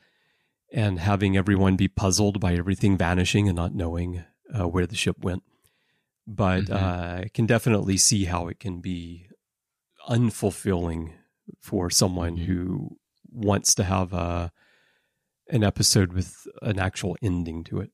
and 0.71 0.99
having 0.99 1.35
everyone 1.35 1.75
be 1.75 1.87
puzzled 1.87 2.39
by 2.39 2.53
everything 2.53 2.97
vanishing 2.97 3.47
and 3.47 3.55
not 3.55 3.73
knowing 3.73 4.23
uh, 4.53 4.67
where 4.67 4.85
the 4.85 4.95
ship 4.95 5.17
went. 5.19 5.43
But 6.27 6.65
Mhm. 6.65 6.75
uh, 6.75 7.21
I 7.25 7.29
can 7.33 7.45
definitely 7.47 7.97
see 7.97 8.25
how 8.25 8.47
it 8.47 8.59
can 8.59 8.81
be 8.81 9.27
unfulfilling 10.07 11.13
for 11.59 11.89
someone 11.89 12.37
Mhm. 12.37 12.45
who 12.45 12.97
wants 13.31 13.73
to 13.75 13.83
have 13.83 14.13
a, 14.13 14.51
an 15.49 15.63
episode 15.63 16.13
with 16.13 16.47
an 16.61 16.79
actual 16.79 17.17
ending 17.21 17.63
to 17.65 17.79
it. 17.79 17.91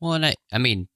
Well, 0.00 0.14
and 0.14 0.26
I, 0.26 0.34
I 0.52 0.58
mean, 0.58 0.88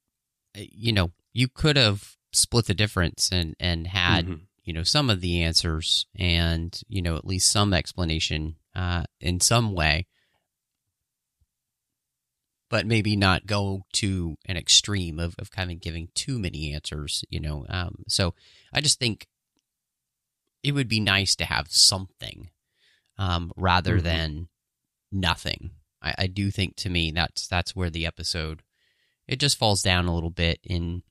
uh, 0.57 0.63
you 0.71 0.93
know, 0.93 1.13
you 1.33 1.49
could 1.49 1.77
have 1.77 2.17
split 2.33 2.67
the 2.67 2.75
difference 2.75 3.31
and 3.33 3.55
and 3.59 3.89
had 3.89 4.27
Mhm. 4.27 4.47
you 4.63 4.73
know 4.73 4.85
some 4.85 5.11
of 5.11 5.21
the 5.21 5.43
answers 5.43 6.07
and 6.15 6.81
you 6.89 7.03
know 7.03 7.17
at 7.17 7.27
least 7.27 7.51
some 7.51 7.75
explanation 7.75 8.57
uh, 8.75 9.05
in 9.21 9.41
some 9.41 9.73
way, 9.73 10.07
but 12.71 12.87
maybe 12.87 13.17
not 13.17 13.47
go 13.47 13.83
to 13.95 14.37
an 14.47 14.57
extreme 14.57 15.19
of 15.19 15.35
of 15.39 15.51
kind 15.51 15.71
of 15.71 15.81
giving 15.81 16.09
too 16.15 16.39
many 16.39 16.73
answers. 16.73 17.25
You 17.29 17.41
know, 17.41 17.67
um, 17.69 18.05
so 18.09 18.35
I 18.73 18.81
just 18.81 18.99
think 18.99 19.27
it 20.63 20.73
would 20.73 20.89
be 20.89 21.01
nice 21.01 21.35
to 21.37 21.45
have 21.45 21.71
something 21.71 22.51
um, 23.19 23.53
rather 23.57 23.99
Mhm. 23.99 24.03
than 24.03 24.49
nothing. 25.13 25.73
I, 26.03 26.15
I 26.19 26.27
do 26.29 26.51
think 26.51 26.77
to 26.77 26.89
me 26.91 27.11
that's 27.11 27.47
that's 27.47 27.77
where 27.77 27.91
the 27.91 28.07
episode 28.07 28.63
it 29.29 29.39
just 29.39 29.59
falls 29.59 29.83
down 29.83 30.07
a 30.07 30.15
little 30.15 30.31
bit 30.31 30.59
in 30.65 31.03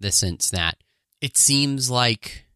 the 0.00 0.10
sense 0.12 0.50
that 0.50 0.76
it 1.20 1.36
seems 1.36 1.90
like 1.90 2.46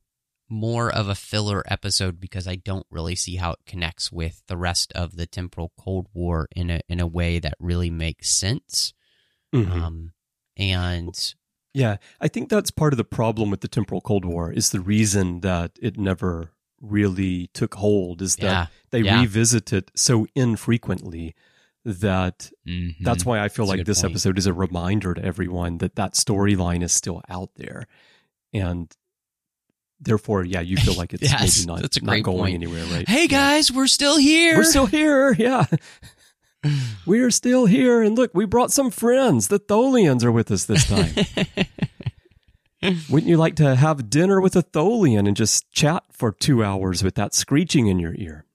more 0.49 0.91
of 0.93 1.09
a 1.09 1.15
filler 1.15 1.63
episode 1.67 2.21
because 2.21 2.47
I 2.47 2.57
don't 2.57 2.87
really 2.91 3.15
see 3.17 3.37
how 3.37 3.53
it 3.53 3.61
connects 3.67 4.13
with 4.13 4.43
the 4.47 4.57
rest 4.57 4.93
of 4.93 5.17
the 5.17 5.27
temporal 5.27 5.73
Cold 5.79 6.09
War 6.13 6.49
in 6.55 6.71
a 6.71 6.81
in 6.89 7.01
a 7.01 7.07
way 7.07 7.39
that 7.39 7.55
really 7.59 7.91
makes 7.91 8.31
sense. 8.31 8.93
Mhm. 9.55 9.71
Um, 9.71 10.13
and 10.57 11.35
Yeah, 11.73 11.97
I 12.21 12.29
think 12.29 12.49
that's 12.51 12.71
part 12.71 12.93
of 12.93 12.99
the 12.99 13.05
problem 13.05 13.51
with 13.51 13.61
the 13.61 13.69
temporal 13.69 14.01
Cold 14.01 14.25
War 14.25 14.53
is 14.53 14.71
the 14.71 14.81
reason 14.81 15.41
that 15.41 15.73
it 15.83 15.99
never 15.99 16.53
really 16.81 17.49
took 17.55 17.75
hold 17.77 18.21
is 18.23 18.37
that 18.37 18.43
yeah, 18.45 18.67
they 18.91 19.01
yeah. 19.01 19.21
revisit 19.21 19.73
it 19.73 19.91
so 19.97 20.27
infrequently 20.35 21.35
that 21.85 22.51
mhm. 22.67 22.95
that's 23.01 23.25
why 23.25 23.41
I 23.41 23.49
feel 23.49 23.67
That's 23.67 23.79
like 23.79 23.87
this 23.87 24.03
point. 24.03 24.13
episode 24.13 24.39
is 24.39 24.47
a 24.47 24.53
reminder 24.53 25.15
to 25.15 25.25
everyone 25.25 25.79
that 25.79 25.97
that 25.97 26.15
storyline 26.15 26.83
is 26.83 26.93
still 26.93 27.23
out 27.29 27.51
there, 27.57 27.87
and 28.53 28.95
therefore, 30.01 30.45
yeah, 30.45 30.61
you 30.61 30.77
feel 30.77 30.95
like 30.95 31.13
it's 31.15 31.23
Yes, 31.23 31.59
maybe 31.59 31.67
not, 31.73 31.83
that's 31.83 31.97
a 31.97 32.05
not 32.05 32.23
going 32.23 32.39
point. 32.39 32.55
anywhere, 32.55 32.85
right? 32.87 33.09
Hey 33.09 33.23
Yeah. 33.23 33.27
guys, 33.29 33.73
we're 33.73 33.87
still 33.87 34.17
here. 34.19 34.57
we're 34.57 34.65
still 34.65 34.87
here, 34.87 35.33
yeah. 35.39 35.67
We're 37.05 37.31
still 37.31 37.67
here, 37.67 38.01
and 38.03 38.17
look, 38.17 38.31
we 38.33 38.47
brought 38.47 38.73
some 38.73 38.91
friends. 38.91 39.49
The 39.49 39.59
Tholians 39.61 40.25
are 40.25 40.33
with 40.33 40.51
us 40.51 40.65
this 40.65 40.87
time. 40.87 41.11
Wouldn't 43.11 43.29
you 43.29 43.37
like 43.37 43.57
to 43.57 43.75
have 43.75 44.09
dinner 44.09 44.41
with 44.41 44.57
a 44.57 44.63
Tholian 44.63 45.27
and 45.29 45.37
just 45.37 45.71
chat 45.73 46.05
for 46.11 46.33
two 46.33 46.65
hours 46.65 47.03
with 47.05 47.17
that 47.17 47.35
screeching 47.35 47.87
in 47.89 47.99
your 47.99 48.15
ear? 48.17 48.47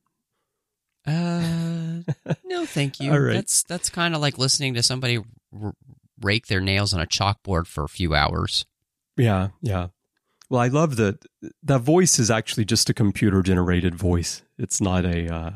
Uh, 1.05 2.01
no, 2.46 2.65
thank 2.65 3.00
you. 3.00 3.12
Right. 3.15 3.34
That's 3.34 3.62
that's 3.63 3.89
kind 3.91 4.15
of 4.15 4.22
like 4.22 4.39
listening 4.39 4.74
to 4.74 4.81
somebody 4.84 5.19
r- 5.60 5.74
rake 6.22 6.48
their 6.48 6.62
nails 6.62 6.93
on 6.96 7.01
a 7.01 7.05
chalkboard 7.08 7.67
for 7.67 7.84
a 7.84 7.89
few 7.89 8.13
hours. 8.15 8.65
Yeah, 9.17 9.50
yeah. 9.62 9.88
Well, 10.49 10.61
I 10.61 10.67
love 10.67 10.95
that 10.95 11.25
that 11.63 11.81
voice 11.81 12.17
is 12.19 12.31
actually 12.31 12.65
just 12.65 12.89
a 12.89 12.93
computer 12.93 13.41
generated 13.43 13.95
voice. 13.95 14.41
It's 14.57 14.81
not 14.81 15.05
a 15.05 15.33
uh, 15.33 15.51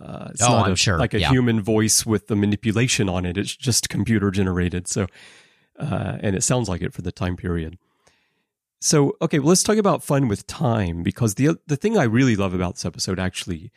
Uh, 0.00 0.28
it's 0.30 0.42
Oh, 0.42 0.48
not 0.48 0.66
I'm 0.66 0.72
a, 0.72 0.76
sure, 0.76 0.98
like 0.98 1.12
a 1.14 1.20
yeah. 1.20 1.30
human 1.30 1.60
voice 1.60 2.06
with 2.06 2.28
the 2.28 2.36
manipulation 2.36 3.08
on 3.08 3.26
it. 3.26 3.36
It's 3.36 3.54
just 3.54 3.90
computer 3.90 4.30
generated. 4.30 4.88
So, 4.88 5.06
uh, 5.78 6.16
and 6.22 6.34
it 6.34 6.42
sounds 6.42 6.68
like 6.70 6.80
it 6.80 6.94
for 6.94 7.02
the 7.02 7.12
time 7.12 7.36
period. 7.36 7.76
So, 8.80 9.14
okay, 9.20 9.38
well, 9.40 9.48
let's 9.50 9.62
talk 9.62 9.76
about 9.76 10.02
fun 10.02 10.26
with 10.26 10.46
time 10.46 11.02
because 11.02 11.34
the 11.34 11.58
the 11.66 11.76
thing 11.76 11.98
I 11.98 12.04
really 12.04 12.34
love 12.34 12.54
about 12.54 12.76
this 12.76 12.86
episode 12.86 13.18
actually 13.20 13.70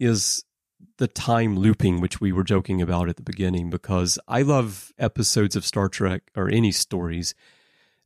is 0.00 0.44
the 0.96 1.06
time 1.06 1.56
looping, 1.56 2.00
which 2.00 2.20
we 2.20 2.32
were 2.32 2.42
joking 2.42 2.82
about 2.82 3.08
at 3.08 3.14
the 3.16 3.22
beginning. 3.22 3.70
Because 3.70 4.18
I 4.26 4.42
love 4.42 4.92
episodes 4.98 5.54
of 5.54 5.64
Star 5.64 5.88
Trek 5.88 6.22
or 6.34 6.48
any 6.48 6.72
stories 6.72 7.32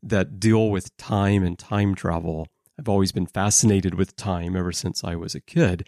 that 0.08 0.38
deal 0.38 0.70
with 0.70 0.96
time 0.96 1.42
and 1.44 1.58
time 1.58 1.94
travel. 1.94 2.46
I've 2.78 2.88
always 2.88 3.12
been 3.12 3.26
fascinated 3.26 3.94
with 3.94 4.16
time 4.16 4.56
ever 4.56 4.72
since 4.72 5.04
I 5.04 5.16
was 5.16 5.34
a 5.34 5.40
kid. 5.40 5.86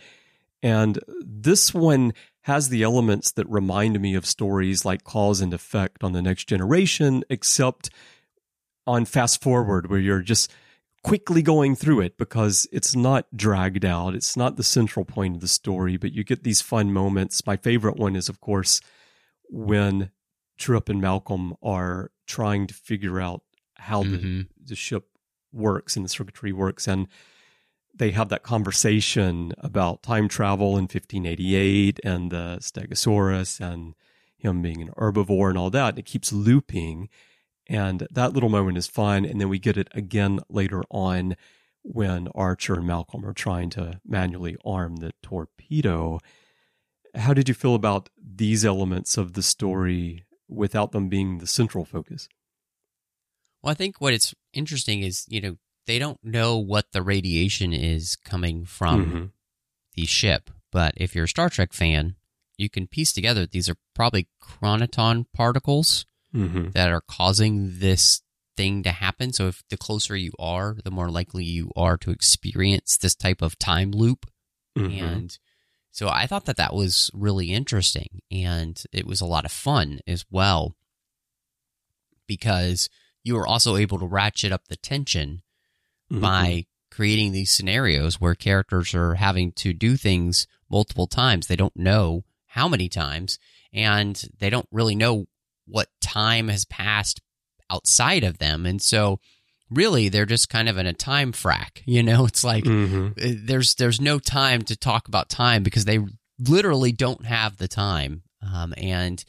And 0.62 0.99
this 1.20 1.75
one 1.75 2.12
has 2.42 2.68
the 2.68 2.82
elements 2.82 3.32
that 3.32 3.49
remind 3.49 4.00
me 4.00 4.14
of 4.14 4.25
stories 4.25 4.85
like 4.85 5.04
Cause 5.04 5.40
and 5.40 5.52
Effect 5.52 6.02
on 6.02 6.12
the 6.12 6.23
Next 6.23 6.44
Generation, 6.44 7.25
except 7.28 7.90
on 8.87 9.04
fast 9.04 9.42
forward, 9.42 9.90
where 9.90 9.99
you're 9.99 10.23
just 10.23 10.50
quickly 11.02 11.42
going 11.42 11.76
through 11.76 12.00
it 12.00 12.16
because 12.16 12.66
it's 12.73 12.96
not 12.96 13.26
dragged 13.37 13.85
out. 13.85 14.14
It's 14.14 14.37
not 14.37 14.56
the 14.56 14.64
central 14.64 15.04
point 15.04 15.37
of 15.37 15.40
the 15.40 15.49
story, 15.49 15.96
but 15.96 16.12
you 16.12 16.25
get 16.25 16.42
these 16.42 16.61
fun 16.61 16.92
moments. 16.92 17.46
My 17.46 17.56
favorite 17.56 17.96
one 17.96 18.16
is, 18.16 18.28
of 18.28 18.40
course, 18.40 18.80
when 19.49 20.11
Trip 20.58 20.88
and 20.88 21.00
Malcolm 21.00 21.54
are 21.62 22.11
trying 22.26 22.66
to 22.66 22.75
figure 22.75 23.20
out 23.20 23.42
how 23.78 24.02
the, 24.02 24.18
Mhm. 24.18 24.49
the 24.64 24.76
ship 24.76 25.09
works 25.52 25.97
and 25.97 26.04
the 26.04 26.09
circuitry 26.11 26.52
works. 26.52 26.87
And 26.88 27.09
they 27.95 28.11
have 28.11 28.28
that 28.28 28.42
conversation 28.42 29.52
about 29.59 30.02
time 30.02 30.28
travel 30.28 30.76
in 30.76 30.87
1588 30.87 31.99
and 32.04 32.30
the 32.30 32.59
Stegosaurus 32.61 33.61
and 33.61 33.95
him 34.37 34.61
being 34.61 34.83
an 34.83 34.90
herbivore 34.99 35.49
and 35.49 35.56
all 35.59 35.71
that. 35.71 35.90
And 35.90 35.99
it 35.99 36.04
keeps 36.04 36.33
looping. 36.33 37.09
And 37.68 38.06
that 38.11 38.33
little 38.33 38.50
moment 38.50 38.76
is 38.78 38.87
fun. 38.87 39.25
And 39.25 39.40
then 39.40 39.49
we 39.49 39.59
get 39.59 39.76
it 39.78 39.88
again 39.92 40.40
later 40.49 40.83
on 40.90 41.37
when 41.83 42.28
Archer 42.35 42.75
and 42.75 42.87
Malcolm 42.87 43.25
are 43.25 43.33
trying 43.33 43.71
to 43.71 44.00
manually 44.04 44.56
arm 44.64 44.97
the 44.97 45.12
torpedo. 45.23 46.18
How 47.14 47.33
did 47.33 47.49
you 47.49 47.54
feel 47.54 47.75
about 47.75 48.11
these 48.23 48.64
elements 48.64 49.16
of 49.16 49.33
the 49.33 49.42
story 49.42 50.25
without 50.49 50.92
them 50.92 51.09
being 51.09 51.38
the 51.38 51.47
central 51.47 51.85
focus? 51.85 52.28
Well, 53.66 53.73
I 53.73 53.75
think 53.75 54.00
what 54.00 54.14
it's 54.14 54.32
interesting 54.52 55.02
is, 55.02 55.25
you 55.26 55.40
know, 55.40 55.56
they 55.88 55.99
don't 55.99 56.23
know 56.23 56.56
what 56.56 56.92
the 56.92 57.02
radiation 57.02 57.73
is 57.73 58.14
coming 58.14 58.64
from 58.64 59.04
Mhm. 59.12 59.32
the 59.94 60.06
ship. 60.06 60.52
But 60.70 60.94
if 60.96 61.16
you're 61.16 61.25
a 61.25 61.28
Star 61.28 61.50
Trek 61.50 61.73
fan, 61.73 62.14
you 62.56 62.70
can 62.70 62.87
piece 62.87 63.12
together 63.12 63.44
these 63.44 63.68
are 63.68 63.76
probably 63.92 64.28
chronoton 64.40 65.26
particles 65.32 66.06
Mhm. 66.32 66.75
that 66.75 66.90
are 66.90 67.00
causing 67.00 67.80
this 67.80 68.23
thing 68.56 68.85
to 68.85 68.92
happen. 68.92 69.32
So 69.32 69.49
if 69.49 69.64
the 69.68 69.76
closer 69.76 70.14
you 70.16 70.30
are, 70.38 70.76
the 70.85 70.92
more 70.92 71.11
likely 71.11 71.44
you 71.44 71.73
are 71.75 71.96
to 71.99 72.12
experience 72.12 72.96
this 72.96 73.16
type 73.16 73.42
of 73.42 73.58
time 73.58 73.90
loop. 73.90 74.30
Mhm. 74.76 75.02
And 75.02 75.38
so 75.90 76.08
I 76.08 76.28
thought 76.28 76.44
that 76.44 76.56
that 76.58 76.73
was 76.73 77.11
really 77.12 77.52
interesting 77.52 78.23
and 78.30 78.80
it 78.92 79.08
was 79.08 79.20
a 79.20 79.26
lot 79.26 79.44
of 79.44 79.50
fun 79.50 79.99
as 80.06 80.25
well 80.30 80.76
because 82.28 82.88
you 83.26 83.37
are 83.37 83.47
also 83.47 83.76
able 83.76 83.99
to 83.99 84.06
ratchet 84.06 84.52
up 84.52 84.68
the 84.68 84.76
tension 84.76 85.42
Mhm. 86.12 86.21
by 86.21 86.66
creating 86.90 87.33
these 87.33 87.50
scenarios 87.50 88.21
where 88.21 88.35
characters 88.35 88.95
are 88.95 89.16
having 89.16 89.52
to 89.52 89.73
do 89.73 89.97
things 89.97 90.47
multiple 90.71 91.06
times. 91.06 91.47
They 91.47 91.56
don't 91.56 91.76
know 91.76 92.25
how 92.47 92.68
many 92.68 92.88
times 92.88 93.38
and 93.73 94.25
they 94.38 94.49
don't 94.49 94.68
really 94.71 94.95
know 94.95 95.26
what 95.66 95.88
time 96.00 96.49
has 96.49 96.64
passed 96.64 97.21
outside 97.68 98.23
of 98.25 98.38
them. 98.38 98.64
And 98.64 98.80
so 98.80 99.18
really 99.68 100.09
they're 100.09 100.25
just 100.25 100.49
kind 100.49 100.68
of 100.68 100.78
in 100.78 100.87
a 100.87 100.92
time 100.95 101.33
frack, 101.33 101.83
you 101.87 102.02
know, 102.04 102.25
it's 102.26 102.45
like 102.45 102.64
Mhm. 102.64 103.11
uh, 103.21 103.40
there's 103.45 103.75
there's 103.75 104.01
no 104.01 104.18
time 104.20 104.62
to 104.62 104.77
talk 104.77 105.09
about 105.09 105.29
time 105.29 105.62
because 105.64 105.85
they 105.85 105.98
literally 106.38 106.92
don't 106.92 107.27
have 107.27 107.57
the 107.57 107.66
time 107.68 108.22
um, 108.42 108.72
and 108.77 109.24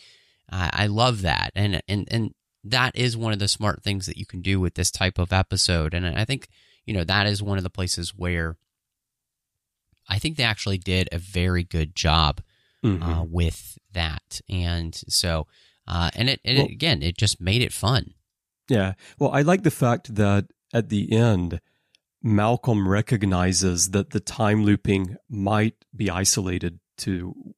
I, 0.49 0.69
I 0.83 0.87
love 0.87 1.23
that 1.23 1.51
and 1.55 1.81
and 1.87 2.07
and 2.11 2.33
that 2.71 2.95
is 2.95 3.15
one 3.17 3.33
of 3.33 3.39
the 3.39 3.47
smart 3.47 3.83
things 3.83 4.05
that 4.05 4.17
you 4.17 4.25
can 4.25 4.41
do 4.41 4.59
with 4.59 4.75
this 4.75 4.91
type 4.91 5.17
of 5.17 5.31
episode 5.33 5.93
and 5.93 6.05
I 6.05 6.25
think 6.25 6.47
you 6.85 6.93
know 6.93 7.03
that 7.03 7.27
is 7.27 7.41
one 7.43 7.57
of 7.57 7.63
the 7.63 7.69
places 7.69 8.13
where 8.15 8.57
I 10.09 10.19
think 10.19 10.37
they 10.37 10.43
actually 10.43 10.77
did 10.77 11.09
a 11.11 11.17
very 11.17 11.63
good 11.63 11.95
job 11.95 12.41
Mhm. 12.83 13.01
uh, 13.01 13.23
with 13.23 13.77
that 13.93 14.39
and 14.47 14.93
so 15.07 15.47
uh, 15.87 16.11
and 16.15 16.29
it, 16.29 16.39
and 16.45 16.57
it 16.59 16.69
again 16.71 17.01
it 17.01 17.17
just 17.17 17.41
made 17.41 17.61
it 17.61 17.73
fun 17.73 18.13
Yeah. 18.69 18.93
Well, 19.17 19.31
I 19.31 19.41
like 19.41 19.63
the 19.63 19.71
fact 19.71 20.15
that 20.15 20.45
at 20.73 20.89
the 20.89 21.11
end, 21.13 21.61
Malcolm 22.21 22.85
recognizes 22.87 23.91
that 23.91 24.09
the 24.09 24.19
time 24.19 24.65
looping 24.65 25.15
might 25.29 25.75
be 25.95 26.09
isolated 26.09 26.79
to 26.97 27.55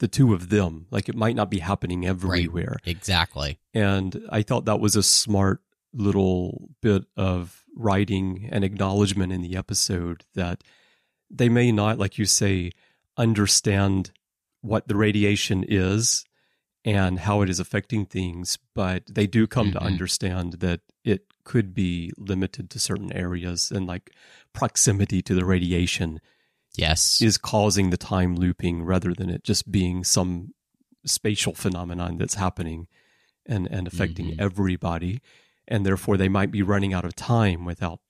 the 0.00 0.08
two 0.08 0.34
of 0.34 0.48
them. 0.48 0.86
Like 0.90 1.08
it 1.08 1.14
might 1.14 1.36
not 1.36 1.50
be 1.50 1.60
happening 1.60 2.04
everywhere. 2.06 2.76
exactly 2.84 3.58
And 3.72 4.20
I 4.30 4.42
thought 4.42 4.64
that 4.64 4.80
was 4.80 4.96
a 4.96 5.02
smart 5.02 5.62
little 5.94 6.68
bit 6.82 7.04
of 7.16 7.64
writing 7.76 8.48
and 8.52 8.64
acknowledgement 8.64 9.32
in 9.32 9.40
the 9.42 9.56
episode 9.56 10.24
that 10.34 10.62
they 11.30 11.48
may 11.48 11.70
not, 11.72 11.98
like 11.98 12.18
you 12.18 12.24
say, 12.26 12.72
understand 13.16 14.10
what 14.62 14.88
the 14.88 14.96
radiation 14.96 15.64
is 15.66 16.24
and 16.84 17.20
how 17.20 17.42
it 17.42 17.50
is 17.50 17.60
affecting 17.60 18.06
things, 18.06 18.58
but 18.74 19.02
they 19.08 19.26
do 19.26 19.46
come 19.46 19.70
to 19.72 19.78
Mhm. 19.78 19.82
understand 19.86 20.54
that 20.54 20.80
it 21.04 21.26
could 21.44 21.74
be 21.74 22.10
limited 22.16 22.70
to 22.70 22.78
certain 22.78 23.12
areas 23.12 23.70
and 23.70 23.86
like 23.86 24.10
proximity 24.52 25.22
to 25.22 25.34
the 25.34 25.44
radiation 25.44 26.20
yes 26.80 27.20
is 27.22 27.36
causing 27.38 27.90
the 27.90 27.96
time 27.96 28.34
looping 28.36 28.82
rather 28.82 29.12
than 29.14 29.28
it 29.30 29.44
just 29.44 29.70
being 29.70 30.02
some 30.04 30.54
spatial 31.04 31.54
phenomenon 31.54 32.18
that's 32.18 32.34
happening 32.34 32.86
and, 33.46 33.66
and 33.70 33.86
affecting 33.86 34.26
Mhm. 34.32 34.40
everybody. 34.40 35.20
And 35.66 35.86
therefore, 35.86 36.16
they 36.16 36.28
might 36.28 36.50
be 36.50 36.62
running 36.62 36.92
out 36.92 37.04
of 37.04 37.14
time 37.14 37.64
without 37.64 38.00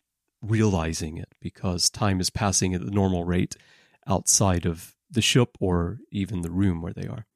realizing 0.42 1.18
it 1.18 1.32
because 1.40 1.90
time 1.90 2.18
is 2.20 2.30
passing 2.30 2.74
at 2.74 2.84
the 2.84 2.90
normal 2.90 3.24
rate 3.24 3.54
outside 4.06 4.64
of 4.66 4.94
the 5.10 5.20
ship 5.22 5.50
or 5.60 5.98
even 6.10 6.40
the 6.40 6.50
room 6.50 6.80
where 6.82 6.92
they 6.94 7.06
are. 7.06 7.26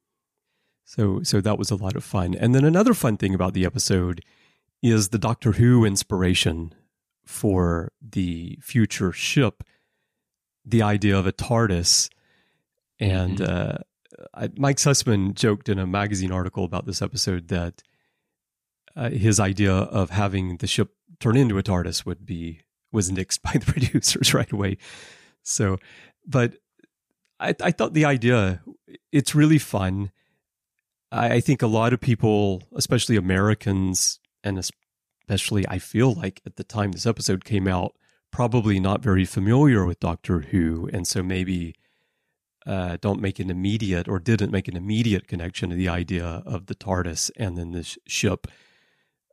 So, 0.83 1.21
so 1.23 1.41
that 1.41 1.57
was 1.57 1.71
a 1.71 1.75
lot 1.75 1.95
of 1.95 2.03
fun. 2.03 2.35
And 2.35 2.53
then 2.53 2.65
another 2.65 2.93
fun 2.93 3.17
thing 3.17 3.33
about 3.33 3.53
the 3.53 3.65
episode 3.65 4.21
is 4.81 5.09
the 5.09 5.17
Doctor 5.19 5.53
Who 5.53 5.85
inspiration 5.85 6.73
for 7.25 7.91
the 8.01 8.57
future 8.61 9.11
ship, 9.11 9.63
the 10.65 10.81
idea 10.81 11.17
of 11.17 11.27
a 11.27 11.31
TARDIS. 11.31 12.09
And 12.99 13.41
uh, 13.41 13.77
I, 14.33 14.49
Mike 14.57 14.77
Sussman 14.77 15.33
joked 15.33 15.69
in 15.69 15.79
a 15.79 15.87
magazine 15.87 16.31
article 16.31 16.63
about 16.63 16.85
this 16.85 17.01
episode 17.01 17.49
that 17.49 17.83
uh, 18.95 19.09
his 19.09 19.39
idea 19.39 19.73
of 19.73 20.09
having 20.09 20.57
the 20.57 20.67
ship 20.67 20.95
turn 21.19 21.37
into 21.37 21.57
a 21.57 21.63
TARDIS 21.63 22.05
would 22.05 22.25
be 22.25 22.61
was 22.91 23.11
nixed 23.11 23.41
by 23.43 23.51
the 23.53 23.71
producers 23.71 24.33
right 24.33 24.51
away. 24.51 24.77
So, 25.43 25.77
but 26.25 26.55
I, 27.39 27.55
I 27.61 27.71
thought 27.71 27.93
the 27.93 28.05
idea 28.05 28.61
it's 29.11 29.35
really 29.35 29.59
fun. 29.59 30.11
I, 31.11 31.35
I 31.35 31.39
think 31.39 31.61
a 31.61 31.67
lot 31.67 31.93
of 31.93 31.99
people, 31.99 32.63
especially 32.75 33.17
Americans, 33.17 34.19
and 34.43 34.57
especially 34.57 35.67
I 35.67 35.79
feel 35.79 36.13
like 36.13 36.41
at 36.45 36.55
the 36.55 36.63
time 36.63 36.91
this 36.91 37.05
episode 37.05 37.43
came 37.43 37.67
out, 37.67 37.95
probably 38.35 38.81
not 38.81 39.01
very 39.01 39.23
familiar 39.23 39.85
with 39.85 39.97
Doctor 40.01 40.41
Who, 40.41 40.89
and 40.91 41.07
so 41.07 41.23
maybe 41.23 41.73
uh, 42.65 42.97
don't 42.99 43.21
make 43.21 43.39
an 43.39 43.49
immediate 43.49 44.09
or 44.09 44.19
didn't 44.19 44.51
make 44.51 44.67
an 44.67 44.75
immediate 44.75 45.25
connection 45.25 45.69
to 45.69 45.75
the 45.77 45.87
idea 45.87 46.43
of 46.45 46.65
the 46.65 46.75
TARDIS 46.75 47.31
and 47.37 47.57
then 47.57 47.71
this 47.71 47.97
ship. 48.05 48.47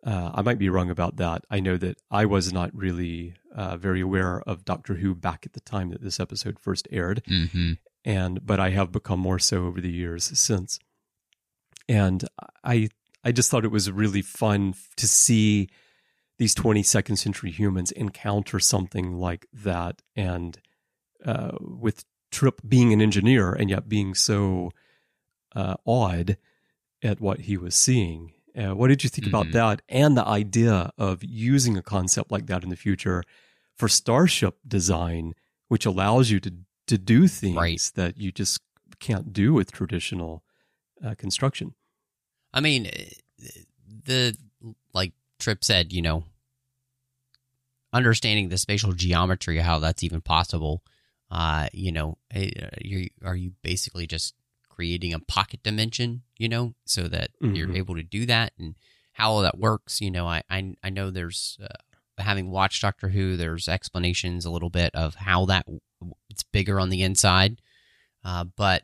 Uh, 0.07 0.31
I 0.33 0.43
might 0.43 0.61
be 0.61 0.69
wrong 0.69 0.89
about 0.89 1.17
that. 1.17 1.45
I 1.51 1.59
know 1.59 1.77
that 1.79 1.99
I 2.13 2.27
was 2.27 2.53
not 2.53 2.71
really 2.73 3.35
uh, 3.53 3.77
very 3.77 4.01
aware 4.01 4.41
of 4.43 4.65
Doctor 4.65 4.95
Who 4.95 5.17
back 5.17 5.47
at 5.47 5.55
the 5.55 5.61
time 5.61 5.91
that 5.91 6.01
this 6.01 6.21
episode 6.21 6.61
first 6.61 6.87
aired, 6.93 7.25
mm-hmm. 7.29 7.73
and 8.05 8.47
but 8.47 8.61
I 8.61 8.71
have 8.71 8.93
become 8.93 9.19
more 9.19 9.41
so 9.41 9.65
over 9.65 9.81
the 9.81 9.91
years 9.91 10.39
since. 10.39 10.79
And 11.89 12.25
I 12.63 12.89
I 13.25 13.33
just 13.33 13.51
thought 13.51 13.65
it 13.65 13.73
was 13.73 13.91
really 13.91 14.23
fun 14.23 14.75
to 14.97 15.09
see 15.09 15.71
these 16.43 16.57
22nd 16.57 17.17
century 17.17 17.53
humans 17.53 17.93
encounter 17.93 18.59
something 18.59 19.15
like 19.15 19.47
that, 19.53 20.03
and 20.17 20.59
uh, 21.25 21.53
with 21.61 22.05
Trip 22.33 22.61
being 22.67 22.93
an 22.93 23.01
engineer 23.01 23.53
and 23.53 23.71
yet 23.71 23.89
being 23.89 24.15
so 24.15 24.71
uh, 25.55 25.77
awed 25.85 26.37
at 27.03 27.21
what 27.21 27.41
he 27.41 27.57
was 27.57 27.75
seeing. 27.77 28.33
Uh, 28.57 28.75
what 28.75 28.89
did 28.89 29.05
you 29.05 29.11
think 29.11 29.27
about 29.29 29.47
Mhm. 29.49 29.53
that 29.53 29.83
and 29.89 30.17
the 30.17 30.27
idea 30.27 30.91
of 30.99 31.23
using 31.23 31.77
a 31.77 31.83
concept 31.83 32.33
like 32.33 32.47
that 32.47 32.65
in 32.65 32.71
the 32.71 32.77
future 32.77 33.23
for 33.77 33.87
starship 33.89 34.55
design, 34.67 35.35
which 35.69 35.87
allows 35.87 36.31
you 36.33 36.41
to 36.41 36.53
to 36.89 36.99
do 36.99 37.29
things 37.29 37.57
Right. 37.57 37.91
that 37.95 38.19
you 38.19 38.33
just 38.33 38.61
can't 38.99 39.33
do 39.33 39.53
with 39.55 39.71
traditional 39.71 40.43
uh, 41.05 41.15
construction. 41.15 41.75
I 42.53 42.61
mean, 42.61 42.91
the 44.09 44.37
like 44.93 45.13
Trip 45.39 45.63
said, 45.65 45.93
you 45.93 46.03
know, 46.03 46.25
understanding 47.93 48.49
the 48.49 48.59
spatial 48.59 48.93
geometry, 48.93 49.59
how 49.59 49.79
that's 49.79 50.03
even 50.03 50.21
possible. 50.21 50.83
Uh, 51.31 51.69
you 51.73 51.93
know, 51.93 52.19
you 52.81 53.09
are 53.25 53.37
you 53.37 53.53
basically 53.63 54.07
just 54.07 54.35
creating 54.69 55.13
a 55.15 55.19
pocket 55.19 55.63
dimension, 55.63 56.23
you 56.39 56.49
know, 56.49 56.75
so 56.85 57.09
that 57.09 57.31
mm-hmm. 57.43 57.55
you're 57.55 57.75
able 57.75 57.95
to 57.95 58.03
do 58.03 58.27
that 58.27 58.53
and 58.59 58.75
how 59.13 59.31
all 59.31 59.43
that 59.43 59.59
works. 59.59 60.01
You 60.01 60.11
know, 60.11 60.27
I 60.27 60.43
I, 60.51 60.75
I 60.83 60.91
know 60.91 61.11
there's 61.11 61.59
uh, 61.63 62.23
having 62.23 62.51
watched 62.51 62.83
Doctor 62.83 63.09
Who, 63.09 63.37
there's 63.37 63.69
explanations 63.69 64.45
a 64.45 64.51
little 64.51 64.71
bit 64.71 64.95
of 64.95 65.15
how 65.15 65.47
that 65.47 65.67
it's 66.29 66.43
bigger 66.43 66.81
on 66.81 66.91
the 66.91 67.03
inside, 67.03 67.61
uh, 68.25 68.45
but 68.57 68.83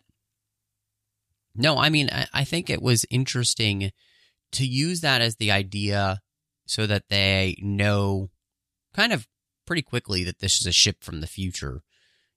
no, 1.55 1.77
I 1.79 1.90
mean, 1.90 2.09
I, 2.12 2.27
I 2.33 2.44
think 2.44 2.71
it 2.71 2.81
was 2.81 3.05
interesting 3.11 3.90
to 4.53 4.66
use 4.66 5.01
that 5.01 5.21
as 5.21 5.37
the 5.37 5.51
idea 5.51 6.21
so 6.66 6.87
that 6.87 7.09
they 7.11 7.57
know 7.61 8.31
kind 8.94 9.12
of 9.12 9.29
pretty 9.66 9.83
quickly 9.83 10.24
that 10.24 10.40
this 10.40 10.61
is 10.61 10.66
a 10.66 10.72
ship 10.72 11.03
from 11.03 11.20
the 11.20 11.27
future. 11.27 11.83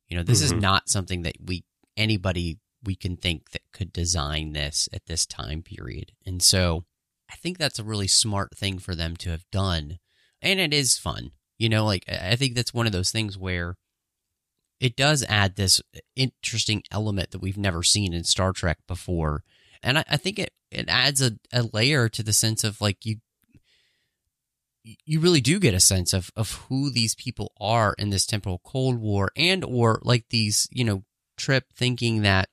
You 0.08 0.18
know, 0.18 0.24
this 0.24 0.44
mm-hmm. 0.44 0.58
is 0.58 0.62
not 0.62 0.90
something 0.90 1.22
that 1.24 1.38
we 1.44 1.64
anybody 1.98 2.60
we 2.84 2.96
can 2.96 3.16
think 3.16 3.52
that 3.52 3.62
could 3.74 3.94
design 3.94 4.54
this 4.54 4.90
at 4.92 5.06
this 5.06 5.26
time 5.26 5.62
period. 5.62 6.12
And 6.26 6.42
so 6.42 6.86
I 7.32 7.36
think 7.36 7.58
that's 7.58 7.80
a 7.80 7.84
really 7.84 8.08
smart 8.08 8.58
thing 8.58 8.80
for 8.80 8.96
them 8.96 9.16
to 9.18 9.30
have 9.30 9.46
done. 9.52 10.00
And 10.42 10.60
it 10.60 10.74
is 10.74 10.98
fun. 10.98 11.32
You 11.58 11.70
know, 11.70 11.86
like 11.86 12.04
I 12.10 12.36
think 12.36 12.56
that's 12.56 12.74
one 12.74 12.88
of 12.88 12.92
those 12.92 13.12
things 13.12 13.38
where 13.38 13.76
it 14.80 14.96
does 14.96 15.24
add 15.30 15.56
this 15.56 15.80
interesting 16.16 16.82
element 16.92 17.32
that 17.32 17.42
we've 17.42 17.58
never 17.58 17.84
seen 17.84 18.14
in 18.14 18.24
Star 18.24 18.52
Trek 18.52 18.80
before. 18.88 19.44
And 19.84 20.00
I, 20.00 20.04
I 20.10 20.18
think 20.18 20.40
it, 20.40 20.52
it 20.72 20.90
adds 20.90 21.22
a, 21.22 21.34
a 21.54 21.70
layer 21.72 22.10
to 22.10 22.24
the 22.24 22.34
sense 22.34 22.64
of 22.64 22.82
like 22.82 23.06
you 23.06 23.18
you 24.84 25.20
really 25.20 25.42
do 25.42 25.60
get 25.60 25.74
a 25.74 25.80
sense 25.80 26.14
of 26.14 26.32
of 26.36 26.54
who 26.68 26.90
these 26.90 27.16
people 27.16 27.52
are 27.60 27.94
in 27.98 28.10
this 28.10 28.26
temporal 28.26 28.62
cold 28.64 29.00
war 29.00 29.32
and 29.36 29.64
or 29.64 30.00
like 30.04 30.26
these 30.30 30.68
you 30.72 30.84
know 30.84 31.04
trip 31.38 31.66
thinking 31.76 32.22
that 32.22 32.50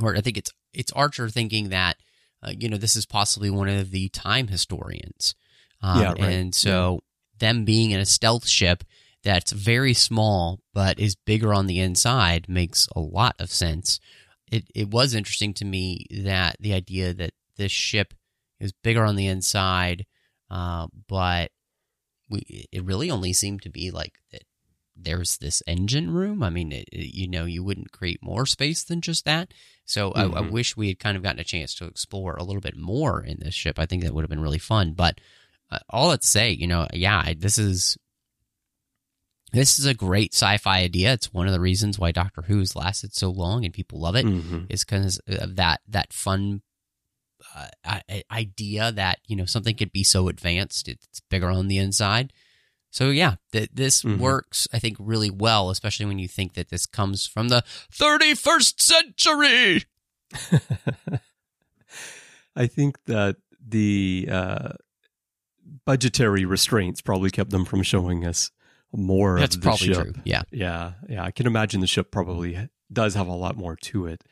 or 0.00 0.16
i 0.16 0.20
think 0.20 0.36
it's 0.36 0.52
it's 0.72 0.92
archer 0.92 1.28
thinking 1.28 1.68
that 1.68 1.96
uh, 2.42 2.52
you 2.58 2.68
know 2.68 2.76
this 2.76 2.96
is 2.96 3.06
possibly 3.06 3.50
one 3.50 3.68
of 3.68 3.90
the 3.90 4.08
time 4.08 4.48
historians 4.48 5.34
um, 5.82 6.00
yeah, 6.00 6.08
right. 6.12 6.20
and 6.20 6.54
so 6.54 7.00
yeah. 7.02 7.48
them 7.48 7.64
being 7.64 7.90
in 7.90 8.00
a 8.00 8.06
stealth 8.06 8.46
ship 8.46 8.84
that's 9.22 9.52
very 9.52 9.94
small 9.94 10.60
but 10.72 10.98
is 10.98 11.14
bigger 11.14 11.52
on 11.52 11.66
the 11.66 11.80
inside 11.80 12.48
makes 12.48 12.88
a 12.96 13.00
lot 13.00 13.34
of 13.38 13.50
sense 13.50 14.00
it, 14.50 14.64
it 14.74 14.90
was 14.90 15.14
interesting 15.14 15.54
to 15.54 15.64
me 15.64 16.06
that 16.10 16.56
the 16.60 16.74
idea 16.74 17.14
that 17.14 17.32
this 17.56 17.72
ship 17.72 18.12
is 18.60 18.72
bigger 18.72 19.04
on 19.04 19.16
the 19.16 19.26
inside 19.26 20.04
uh, 20.52 20.86
but 21.08 21.50
we 22.28 22.66
it 22.70 22.84
really 22.84 23.10
only 23.10 23.32
seemed 23.32 23.62
to 23.62 23.70
be 23.70 23.90
like 23.90 24.18
that 24.30 24.42
there's 24.94 25.38
this 25.38 25.62
engine 25.66 26.10
room. 26.10 26.42
I 26.42 26.50
mean, 26.50 26.70
it, 26.70 26.88
it, 26.92 27.14
you 27.14 27.26
know, 27.26 27.46
you 27.46 27.64
wouldn't 27.64 27.92
create 27.92 28.22
more 28.22 28.44
space 28.44 28.84
than 28.84 29.00
just 29.00 29.24
that. 29.24 29.52
So 29.86 30.10
mm-hmm. 30.10 30.34
I, 30.34 30.38
I, 30.38 30.40
wish 30.42 30.76
we 30.76 30.88
had 30.88 30.98
kind 30.98 31.16
of 31.16 31.22
gotten 31.22 31.40
a 31.40 31.44
chance 31.44 31.74
to 31.76 31.86
explore 31.86 32.36
a 32.36 32.44
little 32.44 32.60
bit 32.60 32.76
more 32.76 33.24
in 33.24 33.38
this 33.40 33.54
ship. 33.54 33.78
I 33.78 33.86
think 33.86 34.04
that 34.04 34.12
would 34.12 34.22
have 34.22 34.30
been 34.30 34.42
really 34.42 34.58
fun. 34.58 34.92
But 34.92 35.20
uh, 35.70 35.78
all 35.88 36.08
let's 36.08 36.28
say, 36.28 36.50
you 36.50 36.66
know, 36.66 36.86
yeah, 36.92 37.32
this 37.34 37.56
is 37.56 37.96
this 39.52 39.78
is 39.78 39.86
a 39.86 39.94
great 39.94 40.34
sci-fi 40.34 40.80
idea. 40.80 41.14
It's 41.14 41.32
one 41.32 41.46
of 41.46 41.54
the 41.54 41.60
reasons 41.60 41.98
why 41.98 42.12
Doctor 42.12 42.42
Who 42.42 42.58
has 42.58 42.76
lasted 42.76 43.14
so 43.14 43.30
long 43.30 43.64
and 43.64 43.72
people 43.72 44.00
love 44.00 44.16
it. 44.16 44.26
Mm-hmm. 44.26 44.64
Is 44.68 44.84
because 44.84 45.18
of 45.26 45.56
that 45.56 45.80
that 45.88 46.12
fun 46.12 46.60
uh, 47.54 47.68
idea 48.30 48.92
that 48.92 49.18
you 49.26 49.36
know 49.36 49.44
something 49.44 49.74
could 49.74 49.92
be 49.92 50.04
so 50.04 50.28
advanced 50.28 50.88
it's 50.88 51.20
bigger 51.30 51.50
on 51.50 51.68
the 51.68 51.78
inside 51.78 52.32
so 52.90 53.10
yeah 53.10 53.36
th- 53.52 53.70
this 53.72 54.02
mm-hmm. 54.02 54.20
works 54.20 54.68
i 54.72 54.78
think 54.78 54.96
really 54.98 55.30
well 55.30 55.70
especially 55.70 56.06
when 56.06 56.18
you 56.18 56.28
think 56.28 56.54
that 56.54 56.68
this 56.68 56.86
comes 56.86 57.26
from 57.26 57.48
the 57.48 57.62
31st 57.92 58.80
century 58.80 59.84
i 62.56 62.66
think 62.66 62.98
that 63.04 63.36
the 63.66 64.28
uh, 64.30 64.72
budgetary 65.84 66.44
restraints 66.44 67.00
probably 67.00 67.30
kept 67.30 67.50
them 67.50 67.64
from 67.64 67.82
showing 67.82 68.24
us 68.24 68.50
more 68.94 69.38
That's 69.38 69.56
of 69.56 69.62
the 69.62 69.66
probably 69.66 69.86
ship. 69.88 69.96
true. 69.96 70.12
Yeah. 70.24 70.42
Yeah. 70.50 70.92
Yeah. 71.08 71.24
I 71.24 71.30
can 71.30 71.46
imagine 71.46 71.80
the 71.80 71.86
ship 71.86 72.10
probably 72.10 72.68
does 72.92 73.14
have 73.14 73.26
a 73.26 73.34
lot 73.34 73.56
more 73.56 73.76
to 73.76 74.06
it 74.06 74.22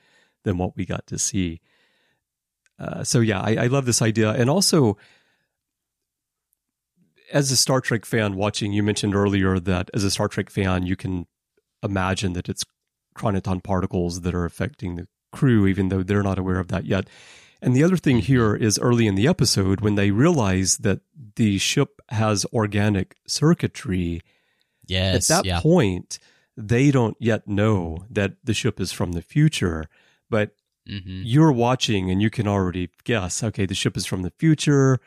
than 0.45 0.59
what 0.59 0.77
we 0.77 0.85
got 0.85 1.07
to 1.09 1.19
see. 1.19 1.61
Uh, 2.81 3.05
so 3.05 3.21
yeah, 3.21 3.41
I, 3.41 3.57
I 3.57 3.67
love 3.67 3.85
this 3.85 4.01
idea, 4.01 4.31
and 4.31 4.49
also 4.49 4.97
as 7.33 7.51
a 7.51 7.57
Star 7.57 7.81
Trek 7.81 8.05
fan 8.05 8.35
watching, 8.35 8.73
you 8.73 8.83
mentioned 8.83 9.15
earlier 9.15 9.61
that 9.61 9.91
as 9.95 10.05
a 10.05 10.11
Star 10.11 10.29
Trek 10.29 10.51
fan, 10.51 10.87
you 10.87 10.97
can 10.97 11.27
imagine 11.83 12.33
that 12.33 12.49
it's 12.49 12.65
chronoton 13.17 13.63
particles 13.63 14.23
that 14.23 14.35
are 14.35 14.45
affecting 14.45 14.97
the 14.97 15.07
crew, 15.33 15.67
even 15.67 15.89
though 15.89 16.03
they're 16.03 16.23
not 16.23 16.39
aware 16.39 16.59
of 16.59 16.69
that 16.69 16.87
yet. 16.87 17.07
And 17.63 17.77
the 17.77 17.85
other 17.85 17.97
thing 17.97 18.19
here 18.19 18.57
is 18.57 18.79
early 18.79 19.07
in 19.07 19.15
the 19.15 19.29
episode 19.29 19.81
when 19.81 19.95
they 19.95 20.11
realize 20.11 20.79
that 20.79 21.01
the 21.37 21.59
ship 21.59 22.01
has 22.09 22.47
organic 22.53 23.17
circuitry. 23.27 24.23
Yes. 24.87 25.31
At 25.31 25.37
that 25.37 25.45
yeah. 25.47 25.61
point, 25.61 26.19
they 26.57 26.91
don't 26.91 27.17
yet 27.21 27.47
know 27.47 28.07
that 28.11 28.37
the 28.43 28.55
ship 28.55 28.81
is 28.81 28.93
from 28.93 29.13
the 29.13 29.23
future. 29.23 29.85
But 30.31 30.53
Mm-hmm. 30.89 31.23
You're 31.25 31.53
watching 31.53 32.11
and 32.11 32.21
you 32.21 32.31
can 32.31 32.49
already 32.49 32.91
guess, 33.05 33.43
okay, 33.43 33.67
the 33.67 33.75
ship 33.75 33.97
is 33.97 34.07
from 34.07 34.23
the 34.23 34.33
future. 34.39 35.01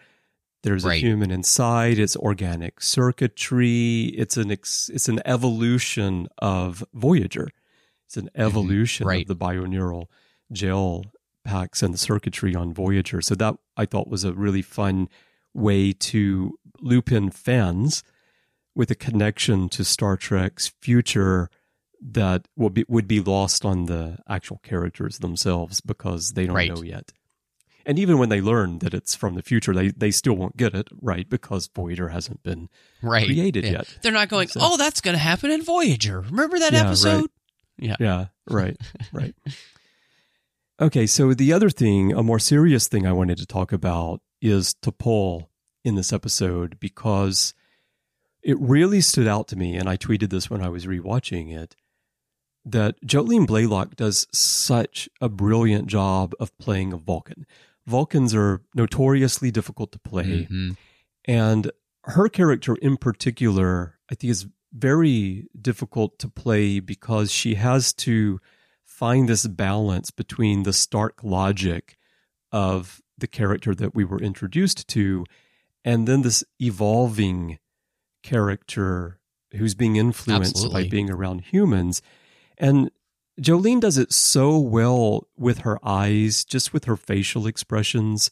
There's 0.64 0.86
right. 0.86 0.96
a 0.96 1.06
human 1.06 1.32
inside. 1.32 2.00
It's 2.00 2.16
organic 2.16 2.82
circuitry. 2.82 4.14
It's 4.18 4.38
an 4.38 4.52
ex, 4.52 4.90
it's 4.94 5.10
an 5.10 5.20
evolution 5.26 6.28
of 6.38 6.84
Voyager. 6.94 7.50
It's 8.06 8.18
an 8.18 8.26
mm-hmm. 8.26 8.42
evolution 8.42 9.04
mm-hmm. 9.04 9.10
right. 9.10 9.30
of 9.30 9.40
the 9.40 9.46
bioneural 9.46 10.06
gel 10.52 11.06
packs 11.44 11.84
and 11.84 11.94
the 11.94 11.98
circuitry 11.98 12.56
on 12.56 12.74
Voyager. 12.74 13.22
So 13.22 13.36
that 13.36 13.56
I 13.76 13.86
thought 13.86 14.08
was 14.08 14.24
a 14.24 14.34
really 14.34 14.62
fun 14.62 15.10
way 15.54 15.92
to 15.92 16.58
loop 16.80 17.12
in 17.12 17.30
fans 17.30 18.04
with 18.76 18.90
a 18.90 18.96
connection 18.96 19.70
to 19.70 19.84
Star 19.84 20.18
Trek's 20.18 20.68
future 20.82 21.50
that 22.12 22.48
would 22.56 22.74
be 22.74 22.86
would 22.88 23.08
be 23.08 23.22
lost 23.22 23.64
on 23.64 23.86
the 23.86 24.18
actual 24.28 24.60
characters 24.64 25.20
themselves 25.20 25.82
because 25.82 26.34
they 26.34 26.46
don't 26.46 26.56
right. 26.56 26.74
know 26.74 26.84
yet. 26.84 27.12
And 27.86 28.00
even 28.00 28.18
when 28.18 28.30
they 28.30 28.42
learn 28.42 28.80
that 28.80 28.94
it's 28.94 29.14
from 29.14 29.36
the 29.36 29.42
future, 29.42 29.74
they, 29.74 29.90
they 29.90 30.12
still 30.12 30.36
won't 30.36 30.56
get 30.56 30.74
it 30.74 30.88
right 31.02 31.28
because 31.28 31.70
Voyager 31.76 32.10
hasn't 32.10 32.42
been 32.42 32.70
right. 33.02 33.26
created 33.26 33.66
yeah. 33.66 33.72
yet. 33.72 33.98
They're 34.02 34.12
not 34.14 34.30
going, 34.30 34.48
so, 34.48 34.62
oh, 34.64 34.78
that's 34.78 35.02
going 35.02 35.16
to 35.16 35.20
happen 35.20 35.52
in 35.52 35.62
Voyager. 35.64 36.22
Remember 36.22 36.60
that 36.60 36.72
yeah, 36.72 36.86
episode? 36.86 37.22
Right. 37.22 37.30
Yeah. 37.78 37.96
Yeah. 38.00 38.26
Right. 38.50 38.78
right. 39.12 39.36
Okay. 40.80 41.06
So 41.06 41.34
the 41.34 41.52
other 41.52 41.70
thing, 41.70 42.14
a 42.14 42.24
more 42.24 42.40
serious 42.40 42.88
thing 42.88 43.06
I 43.06 43.12
wanted 43.12 43.38
to 43.40 43.46
talk 43.46 43.74
about 43.74 44.22
is 44.42 44.76
T'Pol 44.76 45.48
in 45.84 45.96
this 45.96 46.14
episode 46.14 46.80
because 46.80 47.54
it 48.42 48.58
really 48.62 49.02
stood 49.02 49.28
out 49.28 49.50
to 49.50 49.58
me. 49.58 49.76
And 49.76 49.90
I 49.90 49.98
tweeted 49.98 50.30
this 50.30 50.50
when 50.50 50.62
I 50.62 50.70
was 50.70 50.86
rewatching 50.86 51.54
it 51.54 51.76
that 52.66 53.00
Jolene 53.02 53.46
Blalock 53.46 53.96
does 53.96 54.28
such 54.32 55.10
a 55.20 55.30
brilliant 55.30 55.88
job 55.88 56.34
of 56.40 56.58
playing 56.58 56.94
a 56.94 56.98
Vulcan. 56.98 57.46
Vulcans 57.86 58.34
are 58.34 58.62
notoriously 58.74 59.52
difficult 59.52 59.92
to 59.92 60.00
play. 60.00 60.48
Mm-hmm. 60.50 60.72
And 61.26 61.72
her 62.06 62.30
character 62.30 62.76
in 62.76 62.98
particular, 62.98 64.00
I 64.10 64.16
think, 64.16 64.32
is 64.32 64.48
very 64.74 65.48
difficult 65.60 66.18
to 66.20 66.30
play 66.30 66.80
because 66.80 67.32
she 67.32 67.56
has 67.56 67.94
to 67.94 68.40
find 68.84 69.28
this 69.28 69.46
balance 69.48 70.12
between 70.12 70.64
the 70.64 70.74
stark 70.74 71.24
logic 71.24 71.98
of 72.52 73.02
the 73.18 73.28
character 73.28 73.76
that 73.76 73.94
we 73.94 74.04
were 74.04 74.20
introduced 74.20 74.88
to 74.88 75.26
and 75.86 76.08
then 76.08 76.22
this 76.22 76.44
evolving 76.60 77.60
character 78.22 79.20
who's 79.54 79.76
being 79.76 79.96
influenced 79.96 80.56
Absolutely. 80.56 80.84
by 80.84 80.90
being 80.90 81.10
around 81.10 81.42
humans 81.42 82.02
and 82.64 82.90
Jolene 83.42 83.82
does 83.82 83.98
it 83.98 84.14
so 84.14 84.58
well 84.58 85.28
with 85.36 85.60
her 85.60 85.78
eyes, 85.84 86.46
just 86.46 86.72
with 86.72 86.86
her 86.86 86.96
facial 86.96 87.46
expressions, 87.46 88.32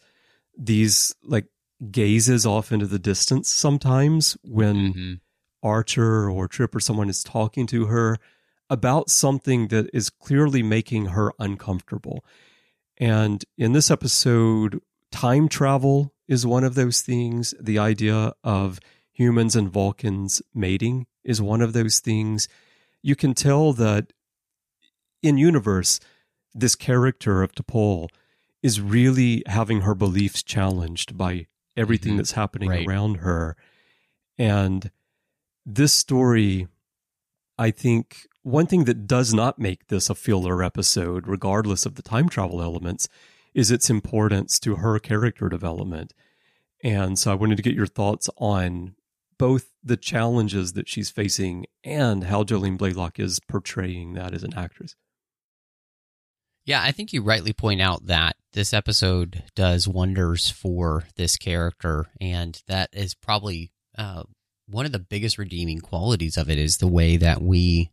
these 0.58 1.13
like 1.22 1.48
gazes 1.91 2.46
off 2.46 2.72
into 2.72 2.86
the 2.86 2.98
distance 2.98 3.50
sometimes 3.50 4.38
when 4.44 4.76
mm-hmm. 4.76 5.13
Archer 5.62 6.30
or 6.30 6.48
Trip 6.48 6.74
or 6.74 6.80
someone 6.80 7.10
is 7.10 7.26
talking 7.26 7.67
to 7.67 7.88
her 7.88 8.20
about 8.70 9.10
something 9.10 9.67
that 9.67 9.89
is 9.94 10.10
clearly 10.10 10.63
making 10.63 11.08
her 11.08 11.34
uncomfortable. 11.38 12.24
And 12.98 13.44
in 13.58 13.74
this 13.74 13.91
episode, 13.91 14.80
time 15.12 15.50
travel 15.50 16.13
is 16.30 16.46
one 16.46 16.63
of 16.63 16.76
those 16.76 17.02
things. 17.02 17.54
The 17.60 17.80
idea 17.80 18.32
of 18.46 18.80
humans 19.12 19.58
and 19.58 19.70
Vulcans 19.70 20.41
mating 20.54 21.08
is 21.26 21.41
one 21.41 21.62
of 21.62 21.74
those 21.74 22.00
things 22.00 22.48
you 23.02 23.15
can 23.15 23.34
tell 23.34 23.74
that 23.74 24.13
in 25.21 25.38
universe, 25.38 25.99
this 26.53 26.75
character 26.75 27.41
of 27.43 27.53
T'Pol 27.53 28.10
is 28.62 28.81
really 28.81 29.43
having 29.47 29.81
her 29.81 29.95
beliefs 29.95 30.43
challenged 30.43 31.17
by 31.17 31.47
everything 31.77 32.13
Mhm. 32.13 32.17
that's 32.17 32.31
happening 32.34 32.69
Right. 32.69 32.88
around 32.88 33.15
her. 33.17 33.55
And 34.38 34.91
this 35.65 35.93
story, 35.93 36.67
I 37.57 37.71
think, 37.71 38.27
one 38.43 38.65
thing 38.67 38.86
that 38.86 39.07
does 39.07 39.34
not 39.34 39.60
make 39.60 39.88
this 39.88 40.10
a 40.10 40.15
filler 40.15 40.63
episode, 40.63 41.27
regardless 41.27 41.86
of 41.86 41.95
the 41.95 42.01
time 42.01 42.27
travel 42.29 42.62
elements, 42.62 43.07
is 43.53 43.69
its 43.71 43.89
importance 43.89 44.60
to 44.60 44.77
her 44.77 44.97
character 44.99 45.47
development. 45.49 46.13
And 46.84 47.19
so 47.19 47.31
I 47.31 47.36
wanted 47.36 47.57
to 47.57 47.63
get 47.63 47.75
your 47.75 47.86
thoughts 47.88 48.29
on 48.38 48.95
both 49.38 49.71
the 49.84 49.97
challenges 49.97 50.73
that 50.73 50.88
she's 50.89 51.10
facing 51.10 51.65
and 51.84 52.25
how 52.25 52.43
Jolene 52.43 52.77
Blalock 52.77 53.19
is 53.19 53.39
portraying 53.39 54.13
that 54.13 54.34
as 54.34 54.43
an 54.43 54.53
actress. 54.55 54.95
Yeah, 56.65 56.82
I 56.84 56.91
think 56.91 57.12
you 57.12 57.21
rightly 57.21 57.54
point 57.54 57.82
out 57.82 58.06
that 58.06 58.36
this 58.54 58.74
episode 58.74 59.43
does 59.56 59.88
wonders 59.88 60.50
for 60.50 61.06
this 61.15 61.38
character, 61.38 62.06
and 62.19 62.62
that 62.67 62.89
is 62.93 63.15
probably 63.15 63.71
uh, 63.97 64.24
one 64.67 64.86
of 64.86 64.91
the 64.91 65.00
biggest 65.00 65.38
redeeming 65.38 65.80
qualities 65.80 66.38
of 66.38 66.50
it 66.50 66.58
is 66.58 66.78
the 66.78 66.88
way 66.88 67.17
that 67.17 67.41
we 67.41 67.91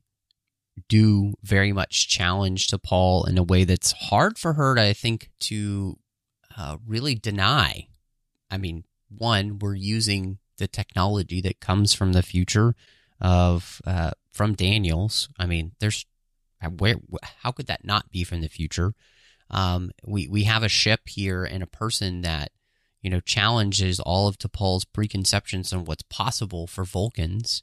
do 0.88 1.34
very 1.42 1.72
much 1.72 2.08
challenge 2.08 2.68
T'Pol 2.68 3.28
in 3.28 3.38
a 3.38 3.42
way 3.42 3.64
that's 3.64 3.92
hard 3.92 4.38
for 4.38 4.52
her 4.52 4.74
to, 4.74 4.82
I 4.82 4.92
think, 4.92 5.30
to 5.40 5.98
uh, 6.56 6.76
really 6.86 7.14
deny. 7.14 7.88
I 8.50 8.58
mean, 8.58 8.84
one, 9.08 9.58
we're 9.58 9.74
using 9.74 10.38
the 10.58 10.68
technology 10.68 11.40
that 11.40 11.60
comes 11.60 11.94
from 11.94 12.12
the 12.12 12.22
future 12.22 12.74
of 13.20 13.80
uh, 13.86 14.12
from 14.32 14.54
Daniels. 14.54 15.28
I 15.38 15.46
mean, 15.46 15.72
there's 15.80 16.04
where 16.66 16.96
how 17.42 17.52
could 17.52 17.66
that 17.66 17.84
not 17.84 18.10
be 18.10 18.24
from 18.24 18.40
the 18.40 18.48
future? 18.48 18.94
Um, 19.50 19.90
we 20.04 20.28
we 20.28 20.44
have 20.44 20.62
a 20.62 20.68
ship 20.68 21.02
here 21.06 21.44
and 21.44 21.62
a 21.62 21.66
person 21.66 22.22
that 22.22 22.50
you 23.00 23.10
know 23.10 23.20
challenges 23.20 24.00
all 24.00 24.28
of 24.28 24.38
T'Pol's 24.38 24.84
preconceptions 24.84 25.72
on 25.72 25.84
what's 25.84 26.02
possible 26.02 26.66
for 26.66 26.84
Vulcans, 26.84 27.62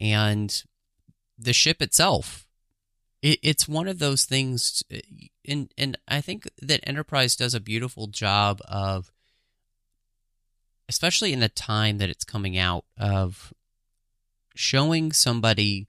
and 0.00 0.62
the 1.38 1.52
ship 1.52 1.80
itself. 1.80 2.46
It, 3.22 3.38
it's 3.42 3.68
one 3.68 3.88
of 3.88 3.98
those 3.98 4.24
things, 4.24 4.82
uh, 4.92 4.98
and 5.46 5.72
and 5.78 5.98
I 6.08 6.20
think 6.20 6.48
that 6.60 6.86
Enterprise 6.86 7.36
does 7.36 7.54
a 7.54 7.60
beautiful 7.60 8.08
job 8.08 8.60
of, 8.68 9.10
especially 10.88 11.32
in 11.32 11.40
the 11.40 11.48
time 11.48 11.98
that 11.98 12.10
it's 12.10 12.24
coming 12.24 12.58
out, 12.58 12.84
of 12.98 13.54
showing 14.54 15.12
somebody 15.12 15.86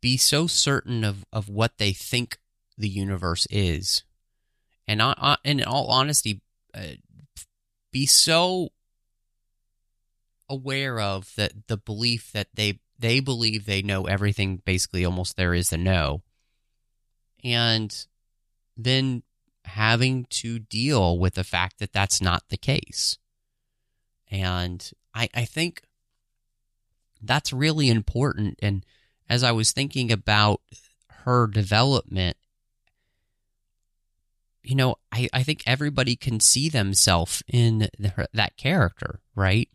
be 0.00 0.16
so 0.16 0.46
certain 0.46 1.04
of, 1.04 1.24
of 1.32 1.48
what 1.48 1.78
they 1.78 1.92
think 1.92 2.38
the 2.78 2.88
universe 2.88 3.46
is, 3.50 4.02
and 4.88 5.00
in 5.44 5.62
all 5.62 5.86
honesty, 5.88 6.40
uh, 6.74 6.94
be 7.92 8.06
so 8.06 8.70
aware 10.48 10.98
of 11.00 11.32
that 11.36 11.52
the 11.68 11.76
belief 11.76 12.32
that 12.32 12.48
they 12.54 12.80
they 12.98 13.20
believe 13.20 13.64
they 13.64 13.82
know 13.82 14.04
everything 14.04 14.60
basically 14.64 15.04
almost 15.04 15.36
there 15.36 15.54
is 15.54 15.68
to 15.68 15.78
know. 15.78 16.22
And 17.42 18.06
then 18.76 19.22
having 19.64 20.26
to 20.26 20.58
deal 20.58 21.18
with 21.18 21.34
the 21.34 21.44
fact 21.44 21.78
that 21.78 21.92
that's 21.92 22.20
not 22.20 22.48
the 22.48 22.56
case. 22.56 23.16
And 24.30 24.90
i 25.14 25.28
i 25.34 25.44
think 25.44 25.82
that's 27.22 27.52
really 27.52 27.88
important. 27.88 28.58
And 28.62 28.84
as 29.30 29.42
i 29.42 29.50
was 29.50 29.72
thinking 29.72 30.12
about 30.12 30.60
her 31.24 31.46
development 31.46 32.36
you 34.62 34.74
know 34.74 34.96
i 35.10 35.26
i 35.32 35.42
think 35.42 35.62
everybody 35.64 36.16
can 36.16 36.38
see 36.38 36.68
themselves 36.68 37.42
in 37.48 37.88
the, 37.98 38.28
that 38.34 38.56
character 38.58 39.20
right? 39.40 39.70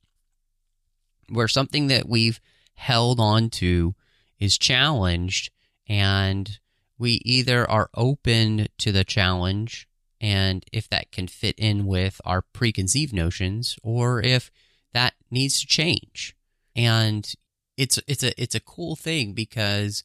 Where 1.29 1.47
something 1.47 1.87
that 1.87 2.07
we've 2.07 2.39
held 2.75 3.19
on 3.19 3.49
to 3.49 3.95
is 4.39 4.57
challenged 4.57 5.51
and 5.87 6.59
we 6.99 7.21
either 7.25 7.69
are 7.69 7.89
open 7.95 8.67
to 8.77 8.91
the 8.91 9.03
challenge 9.03 9.87
and 10.21 10.63
if 10.71 10.87
that 10.89 11.11
can 11.11 11.27
fit 11.27 11.55
in 11.57 11.85
with 11.85 12.21
our 12.25 12.41
preconceived 12.41 13.13
notions 13.13 13.77
or 13.81 14.21
if 14.21 14.51
that 14.93 15.13
needs 15.31 15.59
to 15.61 15.67
change. 15.67 16.35
And 16.75 17.33
it's 17.77 17.99
it's 18.07 18.23
a 18.23 18.41
it's 18.41 18.55
a 18.55 18.59
cool 18.59 18.95
thing 18.95 19.33
because 19.33 20.03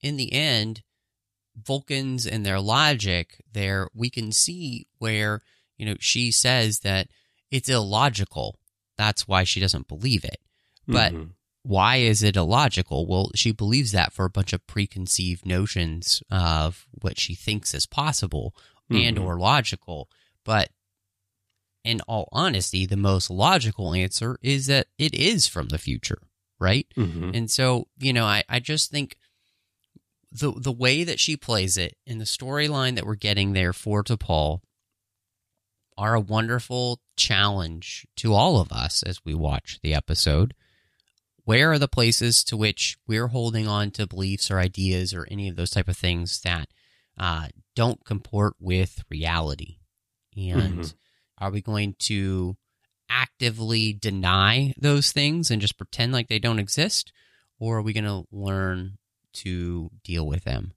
in 0.00 0.16
the 0.16 0.32
end 0.32 0.82
vulcans 1.56 2.26
and 2.26 2.44
their 2.46 2.60
logic 2.60 3.40
there 3.52 3.88
we 3.94 4.08
can 4.08 4.32
see 4.32 4.86
where 4.98 5.42
you 5.76 5.84
know 5.84 5.96
she 6.00 6.30
says 6.32 6.80
that 6.80 7.08
it's 7.50 7.68
illogical 7.68 8.58
that's 8.96 9.28
why 9.28 9.44
she 9.44 9.60
doesn't 9.60 9.88
believe 9.88 10.24
it 10.24 10.40
but 10.86 11.12
Mhm. 11.12 11.30
why 11.64 11.98
is 11.98 12.24
it 12.24 12.34
illogical? 12.34 13.06
Well, 13.06 13.30
she 13.36 13.52
believes 13.52 13.92
that 13.92 14.12
for 14.12 14.24
a 14.24 14.30
bunch 14.30 14.52
of 14.52 14.66
preconceived 14.66 15.46
notions 15.46 16.20
of 16.28 16.88
what 17.00 17.20
she 17.20 17.36
thinks 17.36 17.72
is 17.72 17.86
possible 17.86 18.52
and 18.90 19.16
Mhm. 19.16 19.22
or 19.22 19.38
logical. 19.38 20.10
But 20.42 20.72
in 21.84 22.00
all 22.02 22.28
honesty, 22.32 22.84
the 22.84 22.96
most 22.96 23.30
logical 23.30 23.94
answer 23.94 24.38
is 24.42 24.66
that 24.66 24.88
it 24.98 25.14
is 25.14 25.46
from 25.46 25.68
the 25.68 25.78
future, 25.78 26.22
right? 26.62 26.86
Mhm. 26.96 27.36
And 27.36 27.50
so, 27.50 27.88
you 27.98 28.12
know, 28.12 28.24
I, 28.24 28.44
I 28.48 28.60
just 28.60 28.90
think 28.90 29.16
the 30.30 30.52
the 30.56 30.72
way 30.72 31.04
that 31.04 31.20
she 31.20 31.36
plays 31.36 31.76
it 31.76 31.96
and 32.06 32.18
the 32.20 32.24
storyline 32.24 32.94
that 32.94 33.04
we're 33.04 33.16
getting 33.16 33.52
there 33.52 33.72
for 33.74 34.02
T'Pol 34.02 34.60
are 35.98 36.14
a 36.14 36.20
wonderful 36.20 37.00
challenge 37.16 38.06
to 38.16 38.32
all 38.32 38.58
of 38.60 38.72
us 38.72 39.02
as 39.02 39.22
we 39.24 39.34
watch 39.34 39.78
the 39.82 39.92
episode. 39.92 40.54
Where 41.44 41.72
are 41.72 41.78
the 41.78 41.88
places 41.88 42.44
to 42.44 42.56
which 42.56 42.96
we're 43.06 43.26
holding 43.28 43.66
on 43.68 43.90
to 43.92 44.06
beliefs 44.06 44.50
or 44.50 44.58
ideas 44.58 45.12
or 45.12 45.26
any 45.30 45.48
of 45.48 45.56
those 45.56 45.70
type 45.70 45.88
of 45.88 45.96
things 45.98 46.40
that 46.42 46.68
uh, 47.18 47.48
don't 47.76 48.04
comport 48.04 48.54
with 48.60 49.02
reality? 49.10 49.78
And 50.36 50.78
Mhm. 50.80 50.94
are 51.38 51.50
we 51.50 51.60
going 51.60 51.94
to 52.00 52.56
actively 53.12 53.92
deny 53.92 54.72
those 54.78 55.12
things 55.12 55.50
and 55.50 55.60
just 55.60 55.76
pretend 55.76 56.12
like 56.12 56.28
they 56.28 56.38
don't 56.38 56.58
exist? 56.58 57.12
Or 57.58 57.78
are 57.78 57.82
we 57.82 57.92
going 57.92 58.04
to 58.04 58.26
learn 58.32 58.98
to 59.34 59.90
deal 60.04 60.26
with 60.26 60.44
them 60.44 60.72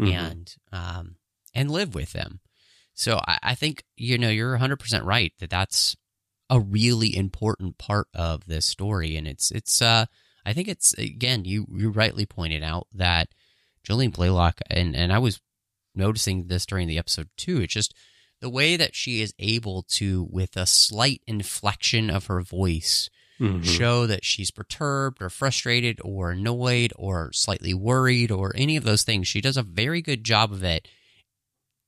Mhm. 0.00 0.12
and 0.12 0.54
um, 0.72 1.16
and 1.54 1.70
live 1.70 1.94
with 1.94 2.12
them. 2.12 2.40
So 2.94 3.20
I, 3.26 3.38
I 3.42 3.54
think 3.54 3.84
you 3.96 4.18
know 4.18 4.28
you're 4.28 4.50
100 4.52 4.78
percent 4.78 5.04
right 5.04 5.32
that 5.38 5.50
that's 5.50 5.96
a 6.50 6.60
really 6.60 7.16
important 7.16 7.78
part 7.78 8.08
of 8.12 8.46
this 8.46 8.66
story, 8.66 9.16
and 9.16 9.26
it's 9.28 9.50
it's 9.52 9.80
uh 9.80 10.06
I 10.44 10.52
think 10.52 10.68
it's 10.68 10.92
again 10.94 11.44
you 11.44 11.66
you 11.72 11.90
rightly 11.90 12.26
pointed 12.26 12.62
out 12.62 12.88
that 12.92 13.28
Jolene 13.86 14.12
Blalock 14.12 14.60
and 14.68 14.94
and 14.96 15.12
I 15.12 15.18
was 15.18 15.40
noticing 15.94 16.48
this 16.48 16.66
during 16.66 16.88
the 16.88 16.98
episode 16.98 17.28
too. 17.36 17.60
It's 17.60 17.72
just 17.72 17.94
the 18.44 18.50
way 18.50 18.76
that 18.76 18.94
she 18.94 19.22
is 19.22 19.32
able 19.38 19.82
to, 19.88 20.28
with 20.30 20.54
a 20.54 20.66
slight 20.66 21.22
inflection 21.26 22.10
of 22.10 22.26
her 22.26 22.42
voice, 22.42 23.08
Mhm. 23.40 23.64
show 23.64 24.06
that 24.06 24.22
she's 24.22 24.50
perturbed 24.50 25.22
or 25.22 25.30
frustrated 25.30 25.98
or 26.04 26.30
annoyed 26.32 26.92
or 26.96 27.32
slightly 27.32 27.72
worried 27.72 28.30
or 28.30 28.52
any 28.54 28.76
of 28.76 28.84
those 28.84 29.02
things. 29.02 29.26
She 29.26 29.40
does 29.40 29.56
a 29.56 29.62
very 29.62 30.02
good 30.02 30.22
job 30.24 30.52
of 30.52 30.62
it. 30.62 30.86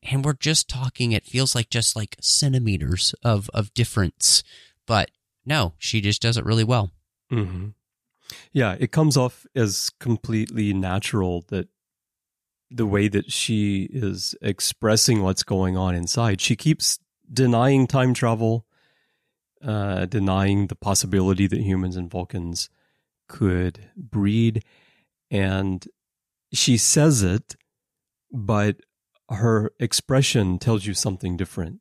And 0.03 0.25
we're 0.25 0.33
just 0.33 0.66
talking, 0.69 1.12
it 1.12 1.27
feels 1.27 1.55
like 1.55 1.69
just 1.69 1.95
like 1.95 2.16
centimeters 2.21 3.14
of, 3.23 3.51
of 3.53 3.75
difference. 3.75 4.42
But 4.87 5.11
no, 5.45 5.75
she 5.79 6.01
just 6.01 6.23
does 6.23 6.37
it 6.38 6.45
really 6.47 6.64
well. 6.64 6.90
hmm 7.29 7.69
Yeah, 8.53 8.77
it 8.81 8.90
comes 8.92 9.16
off 9.16 9.47
as 9.55 9.90
completely 10.01 10.73
natural 10.73 11.45
that 11.49 11.69
the 12.70 12.87
way 12.87 13.09
that 13.09 13.31
she 13.31 13.88
is 13.92 14.35
expressing 14.42 15.22
what's 15.22 15.42
going 15.42 15.76
on 15.76 15.94
inside. 15.94 16.40
She 16.40 16.57
keeps 16.57 16.98
denying 17.33 17.87
time 17.87 18.14
travel, 18.14 18.66
uh, 19.62 20.07
denying 20.07 20.66
the 20.66 20.74
possibility 20.76 21.46
that 21.46 21.61
humans 21.61 21.96
and 21.96 22.11
Vulcans 22.11 22.68
could 23.29 23.90
breed. 23.96 24.64
And 25.31 25.87
she 26.52 26.76
says 26.76 27.22
it, 27.22 27.57
but 28.33 28.76
her 29.29 29.72
expression 29.81 30.59
tells 30.59 30.87
you 30.87 30.94
something 30.94 31.37
different. 31.37 31.81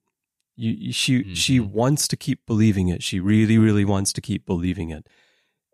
You, 0.56 0.92
she 0.94 1.36
she 1.36 1.60
Mhm. 1.60 1.72
wants 1.72 2.08
to 2.08 2.16
keep 2.16 2.46
believing 2.46 2.88
it. 2.88 3.04
She 3.04 3.20
really, 3.20 3.58
really 3.58 3.86
wants 3.86 4.14
to 4.14 4.22
keep 4.22 4.46
believing 4.46 4.90
it, 4.90 5.08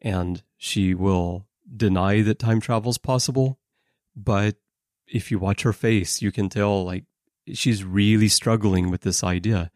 and 0.01 0.43
she 0.57 0.93
will 0.93 1.47
deny 1.73 2.21
that 2.23 2.39
time 2.39 2.59
travel 2.59 2.89
is 2.89 2.97
possible. 2.97 3.59
But 4.15 4.57
if 5.11 5.29
you 5.29 5.37
watch 5.37 5.63
her 5.63 5.73
face, 5.73 6.21
you 6.21 6.31
can 6.31 6.49
tell 6.49 6.83
like 6.83 7.03
she's 7.53 7.83
really 7.83 8.27
struggling 8.27 8.89
with 8.89 9.01
this 9.01 9.23
idea, 9.23 9.71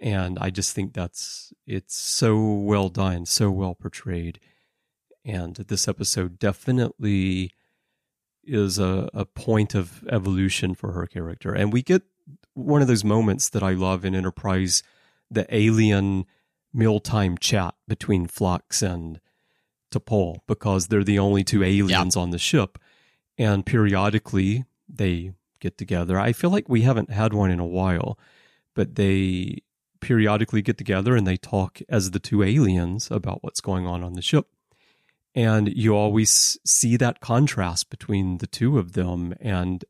and 0.00 0.38
I 0.38 0.50
just 0.50 0.74
think 0.74 0.94
that's 0.94 1.52
it's 1.66 1.96
so 1.96 2.40
well 2.40 2.88
done, 2.88 3.26
so 3.26 3.50
well 3.50 3.74
portrayed, 3.74 4.38
and 5.24 5.56
this 5.56 5.88
episode 5.88 6.38
definitely 6.38 7.52
is 8.44 8.78
a, 8.78 9.08
a 9.14 9.24
point 9.24 9.74
of 9.74 10.04
evolution 10.08 10.74
for 10.74 10.92
her 10.92 11.06
character. 11.06 11.52
And 11.52 11.72
we 11.72 11.82
get 11.82 12.02
one 12.54 12.82
of 12.82 12.88
those 12.88 13.04
moments 13.04 13.48
that 13.50 13.62
I 13.62 13.72
love 13.72 14.04
in 14.04 14.14
Enterprise, 14.14 14.82
the 15.30 15.46
alien 15.54 16.26
mealtime 16.72 17.38
chat 17.38 17.74
between 17.86 18.26
Phlox 18.26 18.82
and 18.82 19.20
T'Pol, 19.92 20.38
because 20.46 20.88
they're 20.88 21.04
the 21.04 21.18
only 21.18 21.44
two 21.44 21.62
aliens 21.62 22.16
on 22.16 22.30
the 22.30 22.38
ship. 22.38 22.78
And 23.38 23.64
periodically 23.64 24.64
they 24.88 25.32
get 25.60 25.78
together. 25.78 26.18
I 26.18 26.32
feel 26.32 26.50
like 26.50 26.68
we 26.68 26.82
haven't 26.82 27.10
had 27.10 27.32
one 27.32 27.50
in 27.50 27.60
a 27.60 27.66
while, 27.66 28.18
but 28.74 28.96
they 28.96 29.62
periodically 30.00 30.60
get 30.60 30.76
together 30.76 31.14
and 31.16 31.26
they 31.26 31.36
talk 31.36 31.80
as 31.88 32.10
the 32.10 32.18
two 32.18 32.42
aliens 32.42 33.10
about 33.10 33.42
what's 33.42 33.60
going 33.60 33.86
on 33.86 34.02
on 34.02 34.14
the 34.14 34.22
ship. 34.22 34.48
And 35.34 35.68
you 35.74 35.94
always 35.94 36.58
see 36.66 36.96
that 36.98 37.20
contrast 37.20 37.88
between 37.88 38.38
the 38.38 38.46
two 38.46 38.78
of 38.78 38.92
them 38.92 39.32
and 39.40 39.82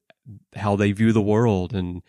how 0.54 0.76
they 0.76 0.92
view 0.92 1.12
the 1.12 1.22
world 1.22 1.74
and 1.74 2.02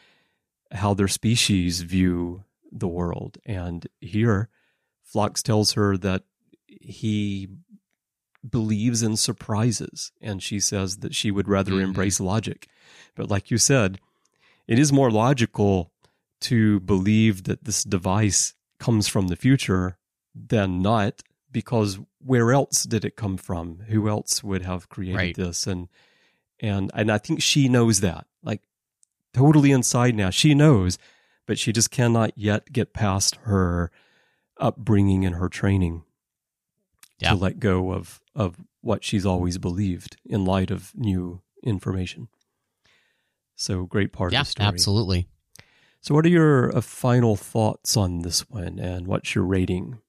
how 0.72 0.94
their 0.94 1.08
species 1.08 1.82
view 1.82 2.44
the 2.72 2.88
world. 2.88 3.38
And 3.46 3.88
here, 4.02 4.50
Phlox 5.04 5.42
tells 5.42 5.74
her 5.74 5.98
that 5.98 6.24
he 6.68 7.48
believes 8.48 9.02
in 9.04 9.16
surprises, 9.16 10.12
and 10.22 10.44
she 10.44 10.60
says 10.60 10.98
that 10.98 11.16
she 11.16 11.32
would 11.32 11.48
rather 11.48 11.72
mm-hmm. 11.74 11.86
embrace 11.86 12.20
logic. 12.20 12.68
But 13.16 13.30
like 13.30 13.50
you 13.50 13.58
said, 13.58 14.00
it 14.68 14.80
is 14.80 14.92
more 14.92 15.12
logical 15.12 15.92
to 16.42 16.80
believe 16.82 17.44
that 17.44 17.64
this 17.64 17.84
device 17.84 18.54
comes 18.80 19.08
from 19.08 19.28
the 19.28 19.36
future 19.36 19.98
than 20.36 20.82
not, 20.82 21.22
because 21.52 22.00
where 22.20 22.52
else 22.52 22.84
did 22.84 23.06
it 23.06 23.16
come 23.16 23.38
from? 23.38 23.80
Who 23.88 24.10
else 24.10 24.44
would 24.44 24.64
have 24.64 24.90
created 24.90 25.16
right. 25.16 25.36
this? 25.36 25.68
And 25.68 25.88
and 26.60 26.92
and 26.94 27.12
I 27.12 27.18
think 27.18 27.42
she 27.42 27.70
knows 27.70 28.02
that, 28.02 28.26
like 28.44 28.62
totally 29.34 29.72
inside 29.72 30.16
now. 30.16 30.30
She 30.32 30.54
knows, 30.54 30.98
but 31.46 31.60
she 31.60 31.72
just 31.72 31.92
cannot 31.92 32.32
yet 32.36 32.72
get 32.72 32.94
past 32.94 33.38
her 33.44 33.92
upbringing 34.58 35.26
and 35.26 35.36
her 35.36 35.50
training 35.50 36.04
yeah. 37.20 37.30
to 37.30 37.36
let 37.36 37.60
go 37.60 37.94
of 37.94 38.22
of 38.36 38.56
what 38.82 39.04
she's 39.04 39.26
always 39.26 39.58
believed 39.58 40.18
in 40.26 40.46
light 40.46 40.72
of 40.72 40.92
new 40.96 41.42
information. 41.64 42.28
So 43.56 43.86
great 43.86 44.12
part 44.12 44.34
yeah, 44.34 44.42
of 44.42 44.48
the 44.48 44.52
story. 44.52 44.68
Absolutely. 44.68 45.28
So 46.02 46.14
what 46.14 46.26
are 46.26 46.30
your 46.30 46.76
uh, 46.76 46.82
final 46.82 47.36
thoughts 47.36 47.96
on 47.96 48.24
this 48.24 48.50
one 48.50 48.78
and 48.80 49.08
what's 49.08 49.36
your 49.36 49.46
rating? 49.46 50.00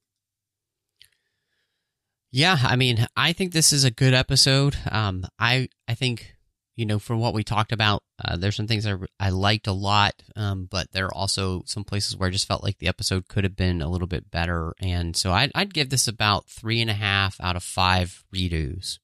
Yeah, 2.32 2.58
I 2.64 2.74
mean, 2.74 3.06
I 3.16 3.32
think 3.32 3.52
this 3.52 3.72
is 3.72 3.84
a 3.84 3.92
good 3.92 4.12
episode. 4.12 4.76
Um, 4.90 5.24
I 5.38 5.68
I 5.86 5.94
think 5.94 6.33
you 6.76 6.86
know 6.86 6.98
from 6.98 7.20
what 7.20 7.34
we 7.34 7.44
talked 7.44 7.72
about, 7.72 8.02
uh, 8.24 8.36
there's 8.36 8.56
some 8.56 8.66
things 8.66 8.86
I, 8.86 8.94
I 9.20 9.30
liked 9.30 9.66
a 9.66 9.72
lot, 9.72 10.14
um, 10.36 10.66
but 10.70 10.92
there 10.92 11.06
are 11.06 11.14
also 11.14 11.62
some 11.66 11.84
places 11.84 12.16
where 12.16 12.28
I 12.28 12.32
just 12.32 12.48
felt 12.48 12.62
like 12.62 12.78
the 12.78 12.88
episode 12.88 13.28
could 13.28 13.44
have 13.44 13.56
been 13.56 13.82
a 13.82 13.88
little 13.88 14.08
bit 14.08 14.30
better, 14.30 14.74
and 14.80 15.16
so 15.16 15.32
I'd, 15.32 15.52
I'd 15.54 15.74
give 15.74 15.90
this 15.90 16.08
about 16.08 16.48
three 16.48 16.80
and 16.80 16.90
a 16.90 16.94
half 16.94 17.40
out 17.40 17.56
of 17.56 17.62
five 17.62 18.24
redos. 18.34 18.98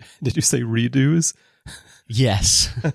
Did 0.22 0.36
you 0.36 0.42
say 0.42 0.60
redos? 0.60 1.34
Yes. 2.08 2.70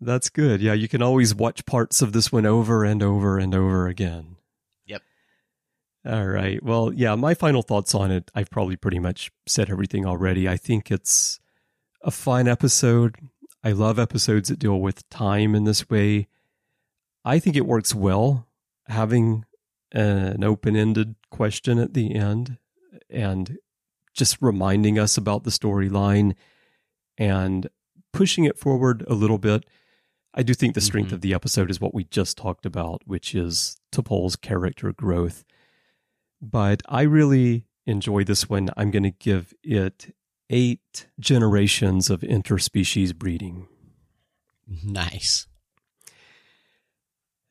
That's 0.00 0.30
good. 0.30 0.60
Yeah, 0.60 0.72
you 0.72 0.88
can 0.88 1.00
always 1.00 1.32
watch 1.32 1.64
parts 1.64 2.02
of 2.02 2.12
this 2.12 2.32
one 2.32 2.44
over 2.44 2.84
and 2.84 3.02
over 3.02 3.38
and 3.38 3.54
over 3.54 3.86
again. 3.86 4.36
All 6.04 6.26
right. 6.26 6.60
Well, 6.62 6.92
yeah, 6.92 7.14
my 7.14 7.34
final 7.34 7.62
thoughts 7.62 7.94
on 7.94 8.10
it, 8.10 8.30
I've 8.34 8.50
probably 8.50 8.76
pretty 8.76 8.98
much 8.98 9.30
said 9.46 9.70
everything 9.70 10.04
already. 10.04 10.48
I 10.48 10.56
think 10.56 10.90
it's 10.90 11.38
a 12.02 12.10
fine 12.10 12.48
episode. 12.48 13.16
I 13.62 13.70
love 13.70 14.00
episodes 14.00 14.48
that 14.48 14.58
deal 14.58 14.80
with 14.80 15.08
time 15.10 15.54
in 15.54 15.62
this 15.62 15.88
way. 15.88 16.26
I 17.24 17.38
think 17.38 17.54
it 17.54 17.66
works 17.66 17.94
well 17.94 18.48
having 18.88 19.44
an 19.92 20.42
open 20.42 20.74
ended 20.74 21.14
question 21.30 21.78
at 21.78 21.94
the 21.94 22.16
end 22.16 22.58
and 23.08 23.58
just 24.12 24.38
reminding 24.40 24.98
us 24.98 25.16
about 25.16 25.44
the 25.44 25.50
storyline 25.50 26.34
and 27.16 27.68
pushing 28.12 28.44
it 28.44 28.58
forward 28.58 29.04
a 29.06 29.14
little 29.14 29.38
bit. 29.38 29.64
I 30.34 30.42
do 30.42 30.54
think 30.54 30.74
the 30.74 30.80
strength 30.80 31.08
mm-hmm. 31.08 31.14
of 31.14 31.20
the 31.20 31.34
episode 31.34 31.70
is 31.70 31.80
what 31.80 31.94
we 31.94 32.04
just 32.04 32.36
talked 32.36 32.66
about, 32.66 33.02
which 33.04 33.34
is 33.36 33.76
T'Pol's 33.92 34.34
character 34.34 34.92
growth 34.92 35.44
but 36.42 36.82
I 36.88 37.02
really 37.02 37.66
enjoy 37.86 38.24
this 38.24 38.50
one. 38.50 38.68
I'm 38.76 38.90
going 38.90 39.04
to 39.04 39.10
give 39.10 39.54
it 39.62 40.14
eight 40.50 41.06
generations 41.18 42.10
of 42.10 42.20
interspecies 42.20 43.14
breeding. 43.14 43.68
Nice. 44.84 45.46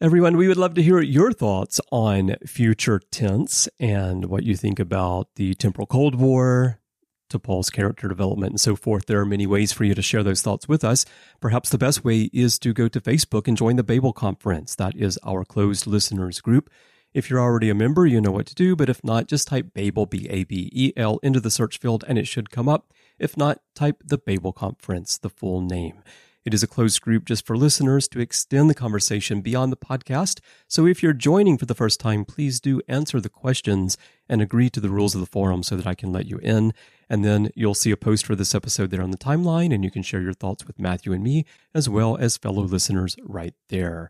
Everyone, 0.01 0.35
we 0.35 0.47
would 0.47 0.57
love 0.57 0.73
to 0.73 0.83
hear 0.83 0.99
your 0.99 1.31
thoughts 1.31 1.79
on 1.91 2.35
future 2.45 2.99
tense 3.11 3.69
and 3.79 4.25
what 4.25 4.43
you 4.43 4.55
think 4.55 4.79
about 4.79 5.27
the 5.35 5.53
temporal 5.53 5.85
Cold 5.85 6.15
War, 6.15 6.79
T'Pol's 7.29 7.69
character 7.69 8.07
development, 8.07 8.51
and 8.51 8.59
so 8.59 8.75
forth. 8.75 9.05
There 9.05 9.19
are 9.19 9.25
many 9.25 9.45
ways 9.45 9.71
for 9.71 9.83
you 9.83 9.93
to 9.93 10.01
share 10.01 10.23
those 10.23 10.41
thoughts 10.41 10.67
with 10.67 10.83
us. 10.83 11.05
Perhaps 11.39 11.69
the 11.69 11.77
best 11.77 12.03
way 12.03 12.31
is 12.33 12.57
to 12.59 12.73
go 12.73 12.87
to 12.87 12.99
Facebook 12.99 13.47
and 13.47 13.55
join 13.55 13.75
the 13.75 13.83
Babel 13.83 14.11
Conference. 14.11 14.73
That 14.75 14.95
is 14.95 15.19
our 15.23 15.45
closed 15.45 15.85
listeners 15.85 16.41
group. 16.41 16.71
If 17.13 17.29
you're 17.29 17.41
already 17.41 17.69
a 17.69 17.75
member, 17.75 18.05
you 18.05 18.21
know 18.21 18.31
what 18.31 18.45
to 18.47 18.55
do, 18.55 18.75
but 18.75 18.89
if 18.89 19.03
not, 19.03 19.27
just 19.27 19.47
type 19.47 19.73
Babel, 19.73 20.05
B 20.05 20.27
A 20.29 20.45
B 20.45 20.69
E 20.71 20.93
L, 20.95 21.19
into 21.21 21.41
the 21.41 21.51
search 21.51 21.77
field 21.77 22.05
and 22.07 22.17
it 22.17 22.27
should 22.27 22.49
come 22.49 22.69
up. 22.69 22.93
If 23.19 23.35
not, 23.35 23.59
type 23.75 24.01
the 24.05 24.17
Babel 24.17 24.53
Conference, 24.53 25.17
the 25.17 25.29
full 25.29 25.59
name. 25.59 26.03
It 26.43 26.53
is 26.53 26.63
a 26.63 26.67
closed 26.67 27.01
group 27.01 27.25
just 27.25 27.45
for 27.45 27.55
listeners 27.55 28.07
to 28.07 28.19
extend 28.19 28.69
the 28.69 28.73
conversation 28.73 29.41
beyond 29.41 29.71
the 29.71 29.77
podcast. 29.77 30.39
So 30.67 30.87
if 30.87 31.03
you're 31.03 31.13
joining 31.13 31.57
for 31.57 31.65
the 31.67 31.75
first 31.75 31.99
time, 31.99 32.25
please 32.25 32.59
do 32.59 32.81
answer 32.87 33.19
the 33.19 33.29
questions 33.29 33.95
and 34.27 34.41
agree 34.41 34.69
to 34.71 34.79
the 34.79 34.89
rules 34.89 35.13
of 35.13 35.21
the 35.21 35.27
forum 35.27 35.61
so 35.61 35.75
that 35.75 35.85
I 35.85 35.93
can 35.93 36.11
let 36.11 36.25
you 36.25 36.37
in. 36.37 36.73
And 37.09 37.23
then 37.23 37.51
you'll 37.55 37.75
see 37.75 37.91
a 37.91 37.97
post 37.97 38.25
for 38.25 38.35
this 38.35 38.55
episode 38.55 38.89
there 38.89 39.03
on 39.03 39.11
the 39.11 39.17
timeline, 39.17 39.71
and 39.71 39.83
you 39.83 39.91
can 39.91 40.01
share 40.01 40.21
your 40.21 40.33
thoughts 40.33 40.65
with 40.65 40.79
Matthew 40.79 41.11
and 41.11 41.23
me, 41.23 41.45
as 41.75 41.87
well 41.87 42.17
as 42.17 42.37
fellow 42.37 42.63
listeners 42.63 43.17
right 43.21 43.53
there. 43.67 44.09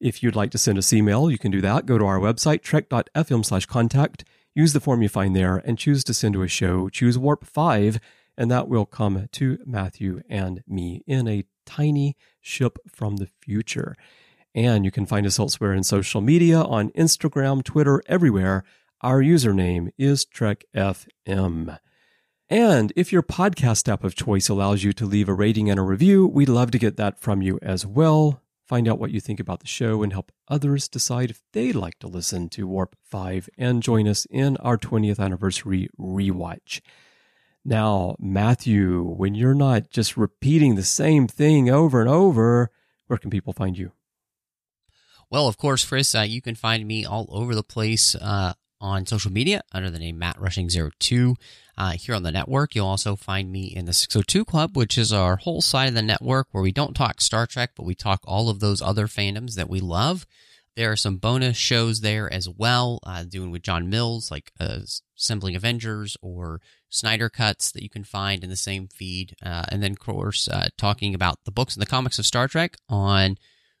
If 0.00 0.22
you'd 0.22 0.36
like 0.36 0.50
to 0.50 0.58
send 0.58 0.76
us 0.78 0.92
email, 0.92 1.30
you 1.30 1.38
can 1.38 1.50
do 1.50 1.60
that. 1.62 1.86
Go 1.86 1.96
to 1.96 2.04
our 2.04 2.18
website, 2.18 2.62
trek.fm 2.62 3.44
slash 3.44 3.66
contact, 3.66 4.24
use 4.54 4.72
the 4.72 4.80
form 4.80 5.02
you 5.02 5.08
find 5.08 5.34
there, 5.34 5.56
and 5.56 5.78
choose 5.78 6.04
to 6.04 6.14
send 6.14 6.34
to 6.34 6.42
a 6.42 6.48
show. 6.48 6.88
Choose 6.90 7.16
Warp 7.16 7.46
5, 7.46 7.98
and 8.36 8.50
that 8.50 8.68
will 8.68 8.84
come 8.84 9.28
to 9.32 9.58
Matthew 9.64 10.20
and 10.28 10.62
me 10.66 11.02
in 11.06 11.26
a 11.26 11.44
tiny 11.64 12.16
ship 12.42 12.78
from 12.86 13.16
the 13.16 13.28
future. 13.40 13.96
And 14.54 14.84
you 14.84 14.90
can 14.90 15.06
find 15.06 15.26
us 15.26 15.38
elsewhere 15.38 15.72
in 15.72 15.82
social 15.82 16.20
media 16.20 16.60
on 16.60 16.90
Instagram, 16.90 17.64
Twitter, 17.64 18.02
everywhere. 18.06 18.64
Our 19.02 19.22
username 19.22 19.90
is 19.98 20.26
TrekFM. 20.26 21.78
And 22.48 22.92
if 22.94 23.12
your 23.12 23.22
podcast 23.22 23.90
app 23.90 24.04
of 24.04 24.14
choice 24.14 24.48
allows 24.48 24.84
you 24.84 24.92
to 24.92 25.06
leave 25.06 25.28
a 25.28 25.34
rating 25.34 25.68
and 25.70 25.80
a 25.80 25.82
review, 25.82 26.26
we'd 26.26 26.48
love 26.48 26.70
to 26.70 26.78
get 26.78 26.96
that 26.96 27.18
from 27.18 27.42
you 27.42 27.58
as 27.62 27.84
well 27.84 28.42
find 28.66 28.88
out 28.88 28.98
what 28.98 29.10
you 29.10 29.20
think 29.20 29.40
about 29.40 29.60
the 29.60 29.66
show, 29.66 30.02
and 30.02 30.12
help 30.12 30.32
others 30.48 30.88
decide 30.88 31.30
if 31.30 31.42
they'd 31.52 31.74
like 31.74 31.98
to 32.00 32.08
listen 32.08 32.48
to 32.50 32.66
Warp 32.66 32.96
5 33.04 33.48
and 33.56 33.82
join 33.82 34.08
us 34.08 34.26
in 34.30 34.56
our 34.58 34.76
20th 34.76 35.18
anniversary 35.18 35.88
rewatch. 35.98 36.80
Now, 37.64 38.16
Matthew, 38.18 39.02
when 39.02 39.34
you're 39.34 39.54
not 39.54 39.90
just 39.90 40.16
repeating 40.16 40.74
the 40.74 40.84
same 40.84 41.26
thing 41.26 41.68
over 41.68 42.00
and 42.00 42.08
over, 42.08 42.70
where 43.06 43.18
can 43.18 43.30
people 43.30 43.52
find 43.52 43.76
you? 43.76 43.92
Well, 45.30 45.48
of 45.48 45.56
course, 45.56 45.84
Chris, 45.84 46.14
uh, 46.14 46.20
you 46.20 46.40
can 46.40 46.54
find 46.54 46.86
me 46.86 47.04
all 47.04 47.26
over 47.30 47.54
the 47.54 47.64
place 47.64 48.14
uh, 48.14 48.54
on 48.80 49.06
social 49.06 49.32
media 49.32 49.62
under 49.72 49.90
the 49.90 49.98
name 49.98 50.18
Matt 50.18 50.40
Rushing 50.40 50.68
02 50.68 51.36
uh, 51.78 51.92
here 51.92 52.14
on 52.14 52.22
the 52.22 52.32
network. 52.32 52.74
You'll 52.74 52.86
also 52.86 53.16
find 53.16 53.50
me 53.50 53.66
in 53.66 53.84
the 53.84 53.92
602 53.92 54.44
Club, 54.44 54.76
which 54.76 54.96
is 54.98 55.12
our 55.12 55.36
whole 55.36 55.60
side 55.60 55.88
of 55.88 55.94
the 55.94 56.02
network 56.02 56.48
where 56.52 56.62
we 56.62 56.72
don't 56.72 56.94
talk 56.94 57.20
Star 57.20 57.46
Trek, 57.46 57.72
but 57.76 57.86
we 57.86 57.94
talk 57.94 58.20
all 58.24 58.48
of 58.48 58.60
those 58.60 58.82
other 58.82 59.06
fandoms 59.06 59.54
that 59.54 59.68
we 59.68 59.80
love. 59.80 60.26
There 60.76 60.92
are 60.92 60.96
some 60.96 61.16
bonus 61.16 61.56
shows 61.56 62.02
there 62.02 62.30
as 62.30 62.48
well, 62.48 63.00
uh, 63.02 63.24
doing 63.24 63.50
with 63.50 63.62
John 63.62 63.88
Mills, 63.88 64.30
like 64.30 64.52
uh, 64.60 64.80
Assembling 65.16 65.56
Avengers 65.56 66.18
or 66.20 66.60
Snyder 66.90 67.30
Cuts 67.30 67.72
that 67.72 67.82
you 67.82 67.88
can 67.88 68.04
find 68.04 68.44
in 68.44 68.50
the 68.50 68.56
same 68.56 68.86
feed. 68.88 69.34
Uh, 69.42 69.64
and 69.70 69.82
then, 69.82 69.92
of 69.92 69.98
course, 69.98 70.48
uh, 70.48 70.68
talking 70.76 71.14
about 71.14 71.38
the 71.44 71.50
books 71.50 71.74
and 71.74 71.80
the 71.80 71.86
comics 71.86 72.18
of 72.18 72.26
Star 72.26 72.46
Trek 72.46 72.76
on 72.90 73.38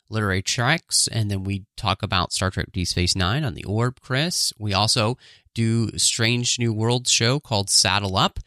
Literary 0.08 0.42
Treks, 0.42 1.08
and 1.08 1.30
then 1.30 1.44
we 1.44 1.64
talk 1.76 2.02
about 2.02 2.32
Star 2.32 2.50
Trek 2.50 2.68
Deep 2.72 2.86
Space 2.86 3.16
Nine 3.16 3.44
on 3.44 3.54
the 3.54 3.64
Orb, 3.64 4.00
Chris. 4.00 4.52
We 4.58 4.72
also 4.74 5.18
do 5.54 5.96
Strange 5.98 6.58
New 6.58 6.72
Worlds 6.72 7.10
show 7.10 7.40
called 7.40 7.70
Saddle 7.70 8.16
Up. 8.16 8.38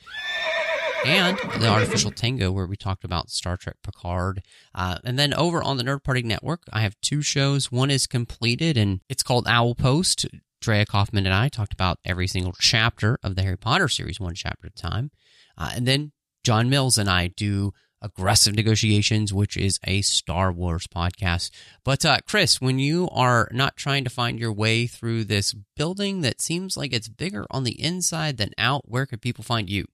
And 1.05 1.37
the 1.61 1.69
Artificial 1.69 2.11
Tango, 2.11 2.51
where 2.51 2.65
we 2.65 2.75
talked 2.75 3.05
about 3.05 3.29
Star 3.29 3.55
Trek 3.55 3.77
Picard. 3.83 4.43
Uh, 4.75 4.97
and 5.05 5.17
then 5.17 5.33
over 5.33 5.63
on 5.63 5.77
the 5.77 5.83
Nerd 5.83 6.03
Party 6.03 6.21
Network, 6.21 6.63
I 6.73 6.81
have 6.81 6.99
two 6.99 7.21
shows. 7.21 7.71
One 7.71 7.89
is 7.89 8.05
completed, 8.05 8.75
and 8.75 8.99
it's 9.07 9.23
called 9.23 9.47
Owl 9.47 9.75
Post. 9.75 10.25
Drea 10.61 10.85
Kaufman 10.85 11.25
and 11.25 11.33
I 11.33 11.47
talked 11.47 11.71
about 11.71 11.99
every 12.03 12.27
single 12.27 12.53
chapter 12.59 13.17
of 13.23 13.35
the 13.35 13.43
Harry 13.43 13.57
Potter 13.57 13.87
series, 13.87 14.19
one 14.19 14.35
chapter 14.35 14.67
at 14.67 14.73
a 14.77 14.81
time. 14.81 15.11
Uh, 15.57 15.71
and 15.73 15.87
then 15.87 16.11
John 16.43 16.69
Mills 16.69 16.97
and 16.97 17.09
I 17.09 17.27
do 17.27 17.73
Aggressive 18.01 18.55
Negotiations, 18.55 19.33
which 19.33 19.57
is 19.57 19.79
a 19.83 20.01
Star 20.01 20.51
Wars 20.51 20.87
podcast. 20.87 21.51
But 21.83 22.05
uh, 22.05 22.19
Chris, 22.27 22.61
when 22.61 22.79
you 22.79 23.09
are 23.11 23.49
not 23.51 23.75
trying 23.75 24.03
to 24.03 24.09
find 24.09 24.39
your 24.39 24.53
way 24.53 24.87
through 24.87 25.25
this 25.25 25.53
building 25.75 26.21
that 26.21 26.41
seems 26.41 26.77
like 26.77 26.93
it's 26.93 27.09
bigger 27.09 27.45
on 27.51 27.63
the 27.63 27.81
inside 27.81 28.37
than 28.37 28.51
out, 28.57 28.89
where 28.89 29.05
can 29.05 29.19
people 29.19 29.43
find 29.43 29.69
you? 29.69 29.85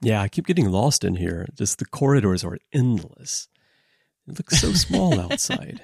Yeah, 0.00 0.22
I 0.22 0.28
keep 0.28 0.46
getting 0.46 0.70
lost 0.70 1.04
in 1.04 1.16
here. 1.16 1.46
Just 1.54 1.78
the 1.78 1.84
corridors 1.84 2.42
are 2.42 2.58
endless. 2.72 3.48
It 4.26 4.38
looks 4.38 4.60
so 4.60 4.72
small 4.72 5.20
outside. 5.32 5.82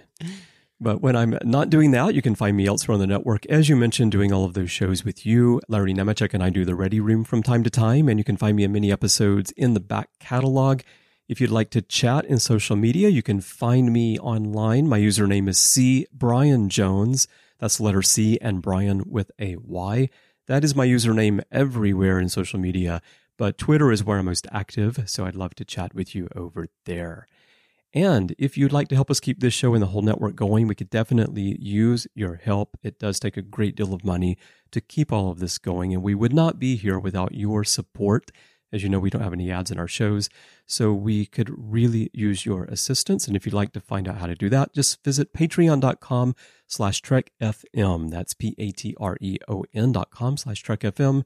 But 0.80 1.00
when 1.00 1.16
I'm 1.16 1.38
not 1.42 1.70
doing 1.70 1.92
that, 1.92 2.14
you 2.14 2.22
can 2.22 2.34
find 2.34 2.56
me 2.56 2.66
elsewhere 2.66 2.94
on 2.94 3.00
the 3.00 3.06
network. 3.06 3.46
As 3.46 3.68
you 3.68 3.76
mentioned, 3.76 4.12
doing 4.12 4.32
all 4.32 4.44
of 4.44 4.54
those 4.54 4.70
shows 4.70 5.04
with 5.04 5.24
you. 5.24 5.60
Larry 5.68 5.94
Nemecek 5.94 6.34
and 6.34 6.42
I 6.42 6.50
do 6.50 6.64
the 6.64 6.74
Ready 6.74 7.00
Room 7.00 7.24
from 7.24 7.42
time 7.42 7.62
to 7.62 7.70
time, 7.70 8.08
and 8.08 8.18
you 8.18 8.24
can 8.24 8.36
find 8.36 8.56
me 8.56 8.64
in 8.64 8.72
many 8.72 8.92
episodes 8.92 9.52
in 9.52 9.74
the 9.74 9.80
back 9.80 10.10
catalog. 10.20 10.82
If 11.28 11.40
you'd 11.40 11.50
like 11.50 11.70
to 11.70 11.82
chat 11.82 12.24
in 12.24 12.38
social 12.38 12.76
media, 12.76 13.08
you 13.08 13.20
can 13.20 13.40
find 13.40 13.92
me 13.92 14.16
online. 14.16 14.88
My 14.88 15.00
username 15.00 15.48
is 15.48 15.58
C 15.58 16.06
Bryan 16.12 16.68
Jones. 16.68 17.26
That's 17.58 17.80
letter 17.80 18.00
C 18.00 18.38
and 18.40 18.62
Bryan 18.62 19.02
with 19.08 19.32
a 19.40 19.56
Y. 19.56 20.08
That 20.46 20.62
is 20.62 20.76
my 20.76 20.86
username 20.86 21.42
everywhere 21.50 22.20
in 22.20 22.28
social 22.28 22.60
media, 22.60 23.02
but 23.36 23.58
Twitter 23.58 23.90
is 23.90 24.04
where 24.04 24.18
I'm 24.18 24.26
most 24.26 24.46
active, 24.52 25.02
so 25.06 25.26
I'd 25.26 25.34
love 25.34 25.56
to 25.56 25.64
chat 25.64 25.94
with 25.94 26.14
you 26.14 26.28
over 26.36 26.68
there. 26.84 27.26
And 27.92 28.32
if 28.38 28.56
you'd 28.56 28.72
like 28.72 28.86
to 28.88 28.94
help 28.94 29.10
us 29.10 29.18
keep 29.18 29.40
this 29.40 29.54
show 29.54 29.74
and 29.74 29.82
the 29.82 29.88
whole 29.88 30.02
network 30.02 30.36
going, 30.36 30.68
we 30.68 30.76
could 30.76 30.90
definitely 30.90 31.56
use 31.60 32.06
your 32.14 32.36
help. 32.36 32.76
It 32.84 33.00
does 33.00 33.18
take 33.18 33.36
a 33.36 33.42
great 33.42 33.74
deal 33.74 33.92
of 33.92 34.04
money 34.04 34.38
to 34.70 34.80
keep 34.80 35.12
all 35.12 35.32
of 35.32 35.40
this 35.40 35.58
going, 35.58 35.92
and 35.92 36.04
we 36.04 36.14
would 36.14 36.32
not 36.32 36.60
be 36.60 36.76
here 36.76 37.00
without 37.00 37.34
your 37.34 37.64
support. 37.64 38.30
As 38.72 38.82
you 38.82 38.88
know, 38.88 38.98
we 38.98 39.10
don't 39.10 39.22
have 39.22 39.32
any 39.32 39.50
ads 39.50 39.70
in 39.70 39.78
our 39.78 39.88
shows, 39.88 40.28
so 40.66 40.92
we 40.92 41.26
could 41.26 41.50
really 41.56 42.10
use 42.12 42.44
your 42.44 42.64
assistance. 42.64 43.26
And 43.26 43.36
if 43.36 43.46
you'd 43.46 43.54
like 43.54 43.72
to 43.72 43.80
find 43.80 44.08
out 44.08 44.18
how 44.18 44.26
to 44.26 44.34
do 44.34 44.48
that, 44.50 44.74
just 44.74 45.02
visit 45.04 45.32
patreon.com 45.32 46.34
slash 46.66 47.00
trekfm. 47.02 48.10
That's 48.10 48.34
P-A-T-R-E-O-N 48.34 49.92
dot 49.92 50.10
com 50.10 50.36
slash 50.36 50.64
trekfm 50.64 51.24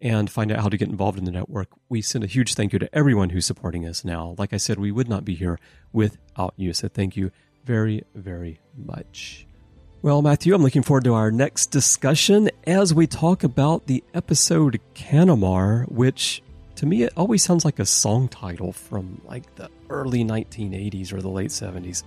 and 0.00 0.28
find 0.28 0.52
out 0.52 0.60
how 0.60 0.68
to 0.68 0.76
get 0.76 0.88
involved 0.88 1.18
in 1.18 1.24
the 1.24 1.30
network. 1.30 1.68
We 1.88 2.02
send 2.02 2.24
a 2.24 2.28
huge 2.28 2.54
thank 2.54 2.72
you 2.72 2.78
to 2.78 2.94
everyone 2.94 3.30
who's 3.30 3.46
supporting 3.46 3.86
us 3.86 4.04
now. 4.04 4.34
Like 4.38 4.52
I 4.52 4.58
said, 4.58 4.78
we 4.78 4.92
would 4.92 5.08
not 5.08 5.24
be 5.24 5.34
here 5.34 5.58
without 5.92 6.52
you. 6.56 6.74
So 6.74 6.88
thank 6.88 7.16
you 7.16 7.30
very, 7.64 8.04
very 8.14 8.60
much. 8.76 9.46
Well, 10.02 10.20
Matthew, 10.20 10.54
I'm 10.54 10.62
looking 10.62 10.82
forward 10.82 11.04
to 11.04 11.14
our 11.14 11.30
next 11.30 11.70
discussion 11.70 12.50
as 12.66 12.92
we 12.92 13.06
talk 13.06 13.42
about 13.42 13.86
the 13.86 14.04
episode 14.12 14.78
Canamar, 14.94 15.90
which 15.90 16.42
to 16.76 16.86
me, 16.86 17.02
it 17.02 17.12
always 17.16 17.42
sounds 17.42 17.64
like 17.64 17.78
a 17.78 17.86
song 17.86 18.28
title 18.28 18.72
from 18.72 19.20
like 19.24 19.54
the 19.56 19.70
early 19.90 20.24
1980s 20.24 21.12
or 21.12 21.20
the 21.20 21.28
late 21.28 21.50
70s. 21.50 22.02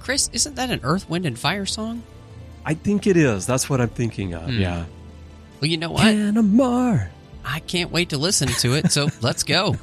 Chris, 0.00 0.30
isn't 0.32 0.54
that 0.54 0.70
an 0.70 0.80
Earth, 0.84 1.08
Wind, 1.10 1.26
and 1.26 1.38
Fire 1.38 1.66
song? 1.66 2.02
I 2.64 2.74
think 2.74 3.06
it 3.06 3.16
is. 3.16 3.46
That's 3.46 3.68
what 3.68 3.80
I'm 3.80 3.88
thinking 3.88 4.34
of. 4.34 4.44
Hmm. 4.44 4.60
Yeah. 4.60 4.84
Well, 5.60 5.70
you 5.70 5.76
know 5.76 5.90
what? 5.90 6.04
Canamar. 6.04 7.08
I 7.44 7.60
can't 7.60 7.90
wait 7.90 8.10
to 8.10 8.18
listen 8.18 8.48
to 8.48 8.74
it, 8.74 8.92
so 8.92 9.08
let's 9.20 9.42
go. 9.42 9.76